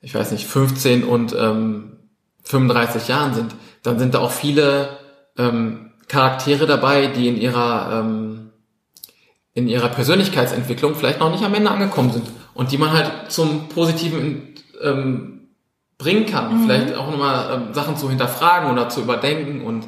ich 0.00 0.14
weiß 0.14 0.32
nicht, 0.32 0.46
15 0.46 1.04
und 1.04 1.34
ähm, 1.38 1.96
35 2.44 3.08
Jahren 3.08 3.34
sind, 3.34 3.54
dann 3.82 3.98
sind 3.98 4.14
da 4.14 4.18
auch 4.18 4.32
viele 4.32 4.98
ähm, 5.36 5.92
Charaktere 6.08 6.66
dabei, 6.66 7.06
die 7.06 7.28
in 7.28 7.36
ihrer 7.36 8.00
ähm, 8.00 8.50
in 9.52 9.68
ihrer 9.68 9.88
Persönlichkeitsentwicklung 9.88 10.94
vielleicht 10.94 11.20
noch 11.20 11.30
nicht 11.30 11.44
am 11.44 11.54
Ende 11.54 11.70
angekommen 11.70 12.12
sind 12.12 12.26
und 12.54 12.70
die 12.70 12.78
man 12.78 12.92
halt 12.92 13.32
zum 13.32 13.68
Positiven 13.68 14.54
ähm, 14.80 15.48
bringen 15.98 16.26
kann. 16.26 16.54
Mhm. 16.54 16.64
Vielleicht 16.64 16.94
auch 16.94 17.10
nochmal 17.10 17.54
ähm, 17.54 17.74
Sachen 17.74 17.96
zu 17.96 18.08
hinterfragen 18.08 18.70
oder 18.70 18.88
zu 18.88 19.00
überdenken 19.02 19.62
und 19.62 19.86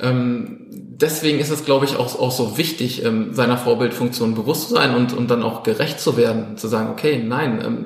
ähm, 0.00 0.87
deswegen 1.00 1.38
ist 1.38 1.50
es, 1.50 1.64
glaube 1.64 1.84
ich, 1.84 1.96
auch, 1.96 2.18
auch 2.18 2.32
so 2.32 2.58
wichtig, 2.58 3.04
ähm, 3.04 3.32
seiner 3.34 3.56
Vorbildfunktion 3.56 4.34
bewusst 4.34 4.68
zu 4.68 4.74
sein 4.74 4.94
und, 4.94 5.12
und 5.12 5.30
dann 5.30 5.42
auch 5.42 5.62
gerecht 5.62 6.00
zu 6.00 6.16
werden, 6.16 6.56
zu 6.56 6.68
sagen, 6.68 6.90
okay, 6.90 7.22
nein, 7.24 7.62
ähm, 7.64 7.84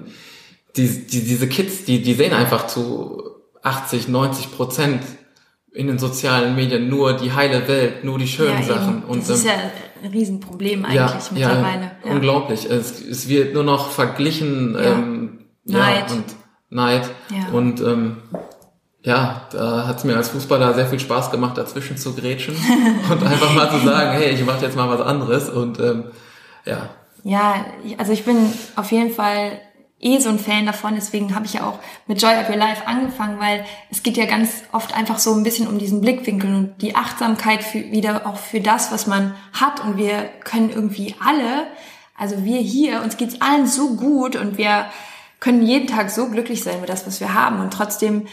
die, 0.77 1.07
die, 1.07 1.23
diese 1.23 1.49
Kids, 1.49 1.85
die, 1.85 2.03
die 2.03 2.15
sehen 2.15 2.33
einfach 2.33 2.67
zu 2.67 3.23
80, 3.63 4.09
90 4.09 4.53
Prozent 4.53 5.03
in 5.73 5.87
den 5.87 5.99
sozialen 5.99 6.55
Medien 6.55 6.89
nur 6.89 7.15
die 7.15 7.33
heile 7.33 7.67
Welt, 7.69 8.05
nur 8.05 8.19
die 8.19 8.29
schönen 8.29 8.61
ja, 8.61 8.63
Sachen. 8.63 9.05
Und, 9.05 9.21
das 9.21 9.39
ist 9.39 9.45
ähm, 9.45 9.51
ja 9.51 9.71
ein 10.03 10.11
Riesenproblem 10.11 10.85
eigentlich 10.85 10.97
ja, 10.97 11.21
mittlerweile. 11.31 11.91
Ja. 12.05 12.13
Unglaublich. 12.13 12.69
Es, 12.69 13.01
es 13.01 13.29
wird 13.29 13.55
nur 13.55 13.65
noch 13.65 13.91
verglichen. 13.91 14.77
Ähm, 14.79 15.39
Neid. 15.65 16.11
Ja, 16.11 16.17
und 16.17 16.25
Neid. 16.71 17.11
Und 17.53 17.81
ähm, 17.81 18.17
ja, 19.05 19.49
da 19.51 19.87
hat 19.87 19.99
es 19.99 20.05
mir 20.05 20.17
als 20.17 20.29
Fußballer 20.29 20.75
sehr 20.75 20.87
viel 20.87 21.01
Spaß 21.01 21.31
gemacht, 21.31 21.59
dazwischen 21.59 21.97
zu 21.97 22.15
grätschen 22.15 22.55
und 23.11 23.23
einfach 23.23 23.53
mal 23.55 23.71
zu 23.71 23.79
sagen, 23.85 24.13
hey, 24.13 24.31
ich 24.31 24.45
mache 24.45 24.65
jetzt 24.65 24.77
mal 24.77 24.89
was 24.89 25.01
anderes 25.01 25.51
und 25.51 25.81
ähm, 25.81 26.05
ja. 26.65 26.89
Ja, 27.25 27.65
also 27.99 28.13
ich 28.13 28.25
bin 28.25 28.53
auf 28.77 28.91
jeden 28.93 29.13
Fall 29.13 29.61
eh 30.01 30.19
so 30.19 30.29
ein 30.29 30.39
Fan 30.39 30.67
davon, 30.67 30.95
deswegen 30.97 31.35
habe 31.35 31.47
ich 31.47 31.55
ja 31.55 31.67
auch 31.67 31.79
mit 32.07 32.21
Joy 32.21 32.35
of 32.41 32.49
Your 32.49 32.57
Life 32.57 32.87
angefangen, 32.87 33.39
weil 33.41 33.65
es 33.91 34.03
geht 34.03 34.17
ja 34.17 34.27
ganz 34.27 34.65
oft 34.73 34.95
einfach 34.95 35.19
so 35.19 35.33
ein 35.33 35.45
bisschen 35.45 35.69
um 35.69 35.79
diesen 35.79 36.01
Blickwinkel 36.01 36.53
und 36.53 36.83
die 36.83 36.97
Achtsamkeit 36.97 37.63
für, 37.63 37.79
wieder 37.79 38.27
auch 38.27 38.37
für 38.37 38.61
das, 38.61 38.93
was 38.93 39.07
man 39.07 39.35
hat 39.53 39.85
und 39.85 39.97
wir 39.97 40.29
können 40.45 40.71
irgendwie 40.71 41.15
alle, 41.25 41.67
also 42.17 42.45
wir 42.45 42.59
hier, 42.59 43.03
uns 43.03 43.17
geht's 43.17 43.41
allen 43.41 43.67
so 43.67 43.95
gut 43.95 44.37
und 44.37 44.59
wir 44.59 44.87
können 45.39 45.63
jeden 45.63 45.89
Tag 45.89 46.11
so 46.11 46.29
glücklich 46.29 46.63
sein 46.63 46.81
mit 46.81 46.89
das, 46.89 47.07
was 47.07 47.21
wir 47.21 47.35
haben 47.35 47.61
und 47.61 47.73
trotzdem 47.73 48.27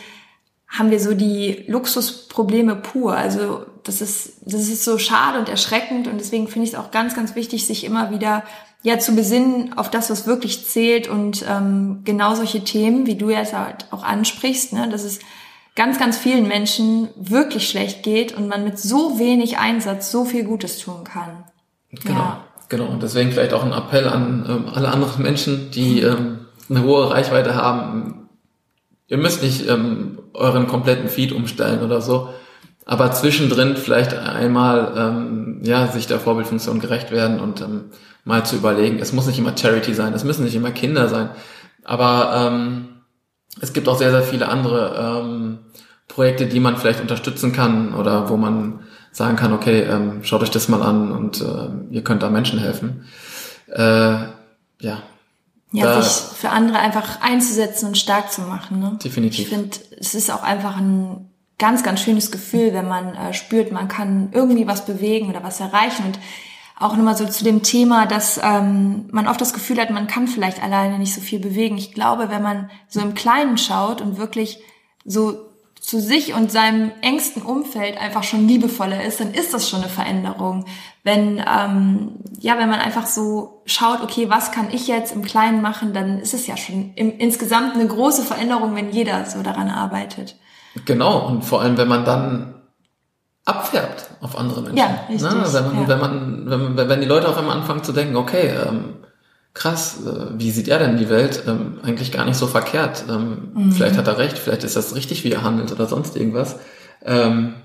haben 0.69 0.91
wir 0.91 0.99
so 0.99 1.13
die 1.13 1.65
Luxusprobleme 1.67 2.75
pur. 2.75 3.15
Also 3.15 3.65
das 3.83 4.01
ist, 4.01 4.41
das 4.45 4.61
ist 4.61 4.85
so 4.85 4.97
schade 4.97 5.39
und 5.39 5.49
erschreckend 5.49 6.07
und 6.07 6.19
deswegen 6.19 6.47
finde 6.47 6.67
ich 6.67 6.73
es 6.73 6.79
auch 6.79 6.91
ganz, 6.91 7.15
ganz 7.15 7.35
wichtig, 7.35 7.65
sich 7.65 7.83
immer 7.83 8.11
wieder 8.11 8.43
ja 8.81 8.99
zu 8.99 9.15
besinnen 9.15 9.77
auf 9.77 9.89
das, 9.89 10.09
was 10.09 10.27
wirklich 10.27 10.65
zählt 10.65 11.07
und 11.07 11.43
ähm, 11.49 12.01
genau 12.05 12.35
solche 12.35 12.63
Themen, 12.63 13.07
wie 13.07 13.15
du 13.15 13.29
jetzt 13.29 13.53
halt 13.53 13.87
auch 13.91 14.03
ansprichst, 14.03 14.73
ne, 14.73 14.87
dass 14.89 15.03
es 15.03 15.19
ganz, 15.75 15.99
ganz 15.99 16.17
vielen 16.17 16.47
Menschen 16.47 17.09
wirklich 17.15 17.67
schlecht 17.67 18.03
geht 18.03 18.35
und 18.37 18.47
man 18.47 18.63
mit 18.63 18.79
so 18.79 19.19
wenig 19.19 19.57
Einsatz 19.57 20.11
so 20.11 20.23
viel 20.23 20.43
Gutes 20.43 20.79
tun 20.79 21.03
kann. 21.03 21.45
Genau, 21.91 22.19
ja. 22.19 22.45
genau. 22.69 22.85
Und 22.85 23.01
deswegen 23.03 23.31
vielleicht 23.31 23.53
auch 23.53 23.63
ein 23.63 23.73
Appell 23.73 24.07
an 24.07 24.45
ähm, 24.47 24.65
alle 24.73 24.89
anderen 24.89 25.23
Menschen, 25.23 25.71
die 25.71 26.01
ähm, 26.01 26.45
eine 26.69 26.83
hohe 26.83 27.09
Reichweite 27.09 27.55
haben, 27.55 28.18
Ihr 29.09 29.17
müsst 29.17 29.43
nicht 29.43 29.67
ähm, 29.67 30.19
euren 30.33 30.67
kompletten 30.67 31.09
Feed 31.09 31.31
umstellen 31.31 31.83
oder 31.83 31.99
so, 31.99 32.29
aber 32.85 33.11
zwischendrin 33.11 33.75
vielleicht 33.75 34.13
einmal 34.13 34.93
ähm, 34.95 35.61
ja 35.63 35.87
sich 35.87 36.07
der 36.07 36.19
Vorbildfunktion 36.19 36.79
gerecht 36.79 37.11
werden 37.11 37.39
und 37.39 37.61
ähm, 37.61 37.85
mal 38.23 38.45
zu 38.45 38.55
überlegen. 38.55 38.99
Es 38.99 39.11
muss 39.11 39.27
nicht 39.27 39.39
immer 39.39 39.57
Charity 39.57 39.93
sein, 39.93 40.13
es 40.13 40.23
müssen 40.23 40.45
nicht 40.45 40.55
immer 40.55 40.71
Kinder 40.71 41.09
sein, 41.09 41.31
aber 41.83 42.51
ähm, 42.51 42.89
es 43.59 43.73
gibt 43.73 43.89
auch 43.89 43.97
sehr 43.97 44.11
sehr 44.11 44.21
viele 44.21 44.47
andere 44.47 45.21
ähm, 45.23 45.59
Projekte, 46.07 46.45
die 46.45 46.59
man 46.59 46.77
vielleicht 46.77 47.01
unterstützen 47.01 47.51
kann 47.51 47.95
oder 47.95 48.29
wo 48.29 48.37
man 48.37 48.81
sagen 49.11 49.37
kann, 49.37 49.53
okay, 49.53 49.81
ähm, 49.81 50.23
schaut 50.23 50.43
euch 50.43 50.51
das 50.51 50.69
mal 50.69 50.83
an 50.83 51.11
und 51.11 51.41
äh, 51.41 51.95
ihr 51.95 52.03
könnt 52.03 52.21
da 52.21 52.29
Menschen 52.29 52.59
helfen. 52.59 53.05
Äh, 53.67 54.13
ja, 54.81 55.01
ja, 55.71 56.01
sich 56.01 56.37
für 56.37 56.49
andere 56.49 56.79
einfach 56.79 57.21
einzusetzen 57.21 57.87
und 57.87 57.97
stark 57.97 58.31
zu 58.31 58.41
machen. 58.41 58.79
Ne? 58.79 58.97
Definitiv. 59.03 59.39
Ich 59.39 59.49
finde, 59.49 59.77
es 59.99 60.15
ist 60.15 60.31
auch 60.31 60.43
einfach 60.43 60.77
ein 60.77 61.29
ganz, 61.57 61.83
ganz 61.83 62.01
schönes 62.01 62.31
Gefühl, 62.31 62.73
wenn 62.73 62.87
man 62.87 63.13
äh, 63.15 63.33
spürt, 63.33 63.71
man 63.71 63.87
kann 63.87 64.29
irgendwie 64.31 64.65
was 64.65 64.85
bewegen 64.85 65.29
oder 65.29 65.43
was 65.43 65.59
erreichen. 65.59 66.05
Und 66.05 66.19
auch 66.79 66.95
nochmal 66.95 67.17
so 67.17 67.25
zu 67.27 67.43
dem 67.43 67.61
Thema, 67.61 68.05
dass 68.05 68.39
ähm, 68.41 69.09
man 69.11 69.27
oft 69.27 69.41
das 69.41 69.53
Gefühl 69.53 69.79
hat, 69.79 69.91
man 69.91 70.07
kann 70.07 70.27
vielleicht 70.27 70.63
alleine 70.63 70.97
nicht 70.97 71.13
so 71.13 71.21
viel 71.21 71.39
bewegen. 71.39 71.77
Ich 71.77 71.93
glaube, 71.93 72.29
wenn 72.29 72.41
man 72.41 72.71
so 72.87 73.01
im 73.01 73.13
Kleinen 73.13 73.57
schaut 73.57 74.01
und 74.01 74.17
wirklich 74.17 74.59
so 75.03 75.48
zu 75.89 75.99
sich 75.99 76.35
und 76.35 76.51
seinem 76.51 76.91
engsten 77.01 77.41
Umfeld 77.41 77.99
einfach 77.99 78.21
schon 78.21 78.47
liebevoller 78.47 79.03
ist, 79.03 79.19
dann 79.19 79.33
ist 79.33 79.55
das 79.55 79.67
schon 79.67 79.81
eine 79.81 79.89
Veränderung. 79.89 80.65
Wenn 81.03 81.43
ähm, 81.45 82.11
ja, 82.39 82.59
wenn 82.59 82.69
man 82.69 82.79
einfach 82.79 83.07
so 83.07 83.63
schaut, 83.65 84.03
okay, 84.03 84.29
was 84.29 84.51
kann 84.51 84.67
ich 84.71 84.87
jetzt 84.87 85.15
im 85.15 85.23
Kleinen 85.23 85.63
machen, 85.63 85.93
dann 85.93 86.19
ist 86.19 86.35
es 86.35 86.45
ja 86.45 86.57
schon 86.57 86.93
im, 86.95 87.17
insgesamt 87.17 87.73
eine 87.73 87.87
große 87.87 88.21
Veränderung, 88.21 88.75
wenn 88.75 88.91
jeder 88.91 89.25
so 89.25 89.41
daran 89.41 89.69
arbeitet. 89.69 90.35
Genau 90.85 91.25
und 91.25 91.43
vor 91.43 91.61
allem, 91.61 91.75
wenn 91.77 91.87
man 91.87 92.05
dann 92.05 92.53
abfärbt 93.45 94.11
auf 94.21 94.37
andere 94.37 94.61
Menschen. 94.61 94.77
Ja, 94.77 95.05
richtig. 95.09 95.21
Ne? 95.23 95.43
Wenn, 95.51 95.65
man, 95.65 95.81
ja. 95.81 95.87
wenn 95.87 95.99
man, 95.99 96.77
wenn, 96.77 96.89
wenn 96.89 97.01
die 97.01 97.07
Leute 97.07 97.27
auf 97.27 97.37
einmal 97.37 97.57
anfangen 97.57 97.83
zu 97.83 97.93
denken, 97.93 98.15
okay, 98.15 98.53
ähm, 98.67 98.98
krass, 99.53 99.97
äh, 100.05 100.39
wie 100.39 100.51
sieht 100.51 100.67
er 100.67 100.79
denn 100.79 100.97
die 100.97 101.09
Welt? 101.09 101.43
Ähm, 101.47 101.79
eigentlich 101.83 102.11
gar 102.11 102.25
nicht 102.25 102.37
so 102.37 102.47
verkehrt. 102.47 103.05
Ähm, 103.09 103.51
mhm. 103.53 103.71
Vielleicht 103.71 103.97
hat 103.97 104.07
er 104.07 104.17
recht, 104.17 104.37
vielleicht 104.37 104.63
ist 104.63 104.75
das 104.75 104.95
richtig, 104.95 105.23
wie 105.23 105.31
er 105.31 105.43
handelt 105.43 105.71
oder 105.71 105.87
sonst 105.87 106.15
irgendwas. 106.15 106.57
Ähm, 107.03 107.55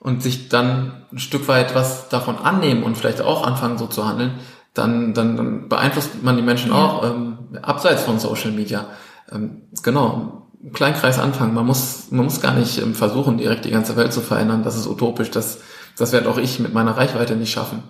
und 0.00 0.22
sich 0.22 0.48
dann 0.48 0.92
ein 1.12 1.18
Stück 1.18 1.48
weit 1.48 1.74
was 1.74 2.08
davon 2.08 2.38
annehmen 2.38 2.84
und 2.84 2.96
vielleicht 2.96 3.20
auch 3.20 3.44
anfangen, 3.44 3.78
so 3.78 3.86
zu 3.86 4.06
handeln, 4.06 4.34
dann, 4.74 5.12
dann, 5.12 5.36
dann 5.36 5.68
beeinflusst 5.68 6.22
man 6.22 6.36
die 6.36 6.42
Menschen 6.42 6.70
ja. 6.70 6.76
auch 6.76 7.04
ähm, 7.04 7.38
abseits 7.62 8.02
von 8.02 8.20
Social 8.20 8.52
Media. 8.52 8.86
Ähm, 9.32 9.62
genau, 9.82 10.46
Kleinkreis 10.72 11.18
anfangen. 11.18 11.54
Man 11.54 11.66
muss, 11.66 12.10
man 12.10 12.24
muss 12.24 12.40
gar 12.40 12.54
nicht 12.54 12.80
ähm, 12.80 12.94
versuchen, 12.94 13.38
direkt 13.38 13.64
die 13.64 13.70
ganze 13.70 13.96
Welt 13.96 14.12
zu 14.12 14.20
verändern. 14.20 14.62
Das 14.62 14.76
ist 14.76 14.86
utopisch. 14.86 15.30
Das, 15.30 15.58
das 15.96 16.12
werde 16.12 16.28
auch 16.28 16.38
ich 16.38 16.60
mit 16.60 16.72
meiner 16.72 16.96
Reichweite 16.96 17.34
nicht 17.34 17.52
schaffen. 17.52 17.82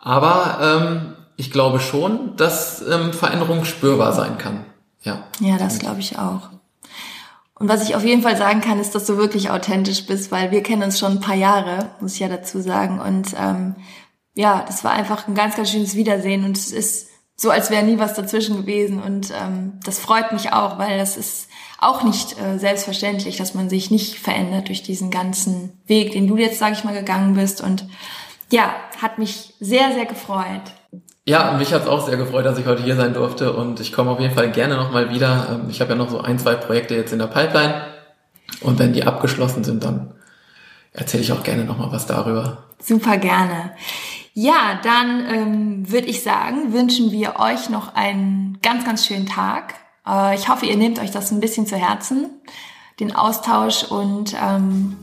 Aber 0.00 0.58
ich 1.38 1.52
glaube 1.52 1.78
schon, 1.78 2.36
dass 2.36 2.82
ähm, 2.86 3.12
Veränderung 3.12 3.64
spürbar 3.64 4.12
sein 4.12 4.36
kann. 4.36 4.66
Ja, 5.02 5.24
ja 5.40 5.56
das 5.56 5.78
glaube 5.78 6.00
ich 6.00 6.18
auch. 6.18 6.50
Und 7.54 7.68
was 7.68 7.88
ich 7.88 7.94
auf 7.94 8.04
jeden 8.04 8.22
Fall 8.22 8.36
sagen 8.36 8.60
kann, 8.60 8.80
ist, 8.80 8.94
dass 8.94 9.06
du 9.06 9.16
wirklich 9.16 9.50
authentisch 9.50 10.04
bist, 10.04 10.30
weil 10.30 10.50
wir 10.50 10.62
kennen 10.62 10.82
uns 10.82 10.98
schon 10.98 11.12
ein 11.12 11.20
paar 11.20 11.36
Jahre, 11.36 11.90
muss 12.00 12.14
ich 12.14 12.20
ja 12.20 12.28
dazu 12.28 12.60
sagen. 12.60 13.00
Und 13.00 13.34
ähm, 13.38 13.76
ja, 14.34 14.64
das 14.66 14.82
war 14.82 14.92
einfach 14.92 15.28
ein 15.28 15.34
ganz, 15.36 15.56
ganz 15.56 15.70
schönes 15.70 15.94
Wiedersehen 15.94 16.44
und 16.44 16.56
es 16.56 16.72
ist 16.72 17.08
so, 17.36 17.50
als 17.50 17.70
wäre 17.70 17.84
nie 17.84 18.00
was 18.00 18.14
dazwischen 18.14 18.56
gewesen. 18.56 19.00
Und 19.00 19.30
ähm, 19.30 19.78
das 19.84 20.00
freut 20.00 20.32
mich 20.32 20.52
auch, 20.52 20.78
weil 20.78 20.98
das 20.98 21.16
ist 21.16 21.48
auch 21.78 22.02
nicht 22.02 22.36
äh, 22.40 22.58
selbstverständlich, 22.58 23.36
dass 23.36 23.54
man 23.54 23.68
sich 23.68 23.92
nicht 23.92 24.18
verändert 24.18 24.68
durch 24.68 24.82
diesen 24.82 25.12
ganzen 25.12 25.78
Weg, 25.86 26.12
den 26.12 26.26
du 26.26 26.36
jetzt, 26.36 26.58
sage 26.58 26.72
ich 26.72 26.82
mal, 26.82 26.94
gegangen 26.94 27.34
bist. 27.34 27.60
Und 27.60 27.86
ja, 28.50 28.74
hat 29.00 29.18
mich 29.18 29.54
sehr, 29.60 29.92
sehr 29.92 30.06
gefreut. 30.06 30.62
Ja, 31.28 31.52
mich 31.52 31.74
hat 31.74 31.82
es 31.82 31.88
auch 31.88 32.06
sehr 32.06 32.16
gefreut, 32.16 32.46
dass 32.46 32.58
ich 32.58 32.64
heute 32.64 32.82
hier 32.82 32.96
sein 32.96 33.12
durfte 33.12 33.52
und 33.52 33.80
ich 33.80 33.92
komme 33.92 34.12
auf 34.12 34.18
jeden 34.18 34.34
Fall 34.34 34.50
gerne 34.50 34.76
nochmal 34.76 35.10
wieder. 35.10 35.48
Ähm, 35.50 35.66
ich 35.68 35.82
habe 35.82 35.90
ja 35.90 35.96
noch 35.96 36.08
so 36.08 36.22
ein, 36.22 36.38
zwei 36.38 36.54
Projekte 36.54 36.94
jetzt 36.94 37.12
in 37.12 37.18
der 37.18 37.26
Pipeline 37.26 37.82
und 38.62 38.78
wenn 38.78 38.94
die 38.94 39.04
abgeschlossen 39.04 39.62
sind, 39.62 39.84
dann 39.84 40.14
erzähle 40.94 41.22
ich 41.22 41.30
auch 41.32 41.42
gerne 41.42 41.66
nochmal 41.66 41.92
was 41.92 42.06
darüber. 42.06 42.64
Super 42.82 43.18
gerne. 43.18 43.72
Ja, 44.32 44.80
dann 44.82 45.26
ähm, 45.28 45.92
würde 45.92 46.06
ich 46.06 46.22
sagen, 46.22 46.72
wünschen 46.72 47.12
wir 47.12 47.38
euch 47.38 47.68
noch 47.68 47.94
einen 47.94 48.56
ganz, 48.62 48.86
ganz 48.86 49.04
schönen 49.04 49.26
Tag. 49.26 49.74
Äh, 50.06 50.34
ich 50.34 50.48
hoffe, 50.48 50.64
ihr 50.64 50.78
nehmt 50.78 50.98
euch 50.98 51.10
das 51.10 51.30
ein 51.30 51.40
bisschen 51.40 51.66
zu 51.66 51.76
Herzen, 51.76 52.30
den 53.00 53.14
Austausch 53.14 53.84
und 53.84 54.34
ähm, 54.42 54.96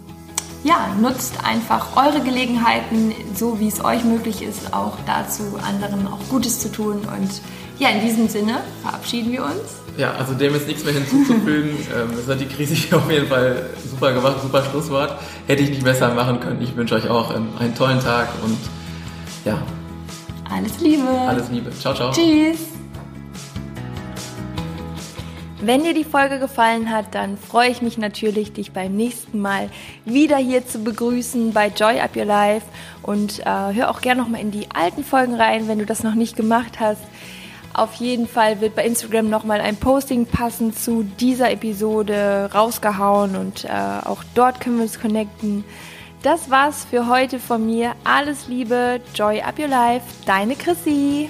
ja, 0.66 0.90
nutzt 1.00 1.36
einfach 1.46 1.96
eure 1.96 2.22
Gelegenheiten, 2.22 3.14
so 3.36 3.60
wie 3.60 3.68
es 3.68 3.86
euch 3.86 4.04
möglich 4.04 4.42
ist, 4.42 4.74
auch 4.74 4.98
dazu 5.06 5.44
anderen 5.64 6.08
auch 6.08 6.20
Gutes 6.28 6.60
zu 6.60 6.72
tun. 6.72 7.02
Und 7.02 7.30
ja, 7.78 7.90
in 7.90 8.02
diesem 8.02 8.28
Sinne 8.28 8.62
verabschieden 8.82 9.32
wir 9.32 9.44
uns. 9.44 9.78
Ja, 9.96 10.14
also 10.16 10.34
dem 10.34 10.56
ist 10.56 10.68
nichts 10.68 10.84
mehr 10.84 10.94
hinzuzufügen. 10.94 11.70
ähm, 11.96 12.10
das 12.16 12.28
hat 12.28 12.42
die 12.42 12.48
Krise 12.48 12.74
hier 12.74 12.98
auf 12.98 13.10
jeden 13.12 13.28
Fall 13.28 13.70
super 13.90 14.12
gemacht, 14.12 14.42
super 14.42 14.64
Schlusswort. 14.64 15.20
Hätte 15.46 15.62
ich 15.62 15.70
nicht 15.70 15.84
besser 15.84 16.14
machen 16.16 16.40
können. 16.40 16.60
Ich 16.64 16.76
wünsche 16.76 16.96
euch 16.96 17.08
auch 17.10 17.34
ähm, 17.36 17.50
einen 17.60 17.76
tollen 17.76 18.00
Tag 18.00 18.30
und 18.44 18.58
ja. 19.46 19.62
Alles 20.52 20.80
Liebe. 20.80 21.08
Alles 21.28 21.50
Liebe. 21.52 21.70
Ciao, 21.80 21.94
ciao. 21.94 22.12
Tschüss. 22.12 22.75
Wenn 25.66 25.84
dir 25.84 25.96
die 25.96 26.04
Folge 26.04 26.38
gefallen 26.38 26.92
hat, 26.92 27.16
dann 27.16 27.40
freue 27.40 27.72
ich 27.72 27.82
mich 27.82 27.98
natürlich, 27.98 28.54
dich 28.54 28.72
beim 28.72 28.96
nächsten 28.96 29.40
Mal 29.40 29.72
wieder 30.06 30.38
hier 30.38 30.68
zu 30.68 30.84
begrüßen 30.84 31.54
bei 31.54 31.70
Joy 31.70 32.02
Up 32.02 32.16
Your 32.16 32.26
Life 32.26 32.68
und 33.02 33.40
äh, 33.40 33.74
hör 33.74 33.90
auch 33.90 34.02
gerne 34.02 34.22
nochmal 34.22 34.42
in 34.42 34.52
die 34.52 34.68
alten 34.72 35.04
Folgen 35.04 35.34
rein, 35.34 35.68
wenn 35.68 35.80
du 35.80 35.86
das 35.88 36.04
noch 36.04 36.14
nicht 36.14 36.36
gemacht 36.36 36.80
hast. 36.80 37.02
Auf 37.74 37.96
jeden 37.96 38.28
Fall 38.28 38.62
wird 38.62 38.76
bei 38.76 38.86
Instagram 38.86 39.28
nochmal 39.28 39.60
ein 39.60 39.76
Posting 39.76 40.28
passend 40.28 40.78
zu 40.78 41.02
dieser 41.02 41.50
Episode 41.50 42.52
rausgehauen 42.54 43.36
und 43.36 43.66
äh, 43.66 43.70
auch 44.06 44.24
dort 44.36 44.62
können 44.62 44.78
wir 44.78 44.84
uns 44.84 45.00
connecten. 45.00 45.64
Das 46.22 46.52
war's 46.52 46.86
für 46.88 47.08
heute 47.08 47.40
von 47.40 47.66
mir. 47.66 47.94
Alles 48.04 48.48
Liebe, 48.48 49.02
Joy 49.16 49.42
Up 49.42 49.58
Your 49.58 49.70
Life, 49.70 50.06
deine 50.28 50.56
Chrissy. 50.56 51.28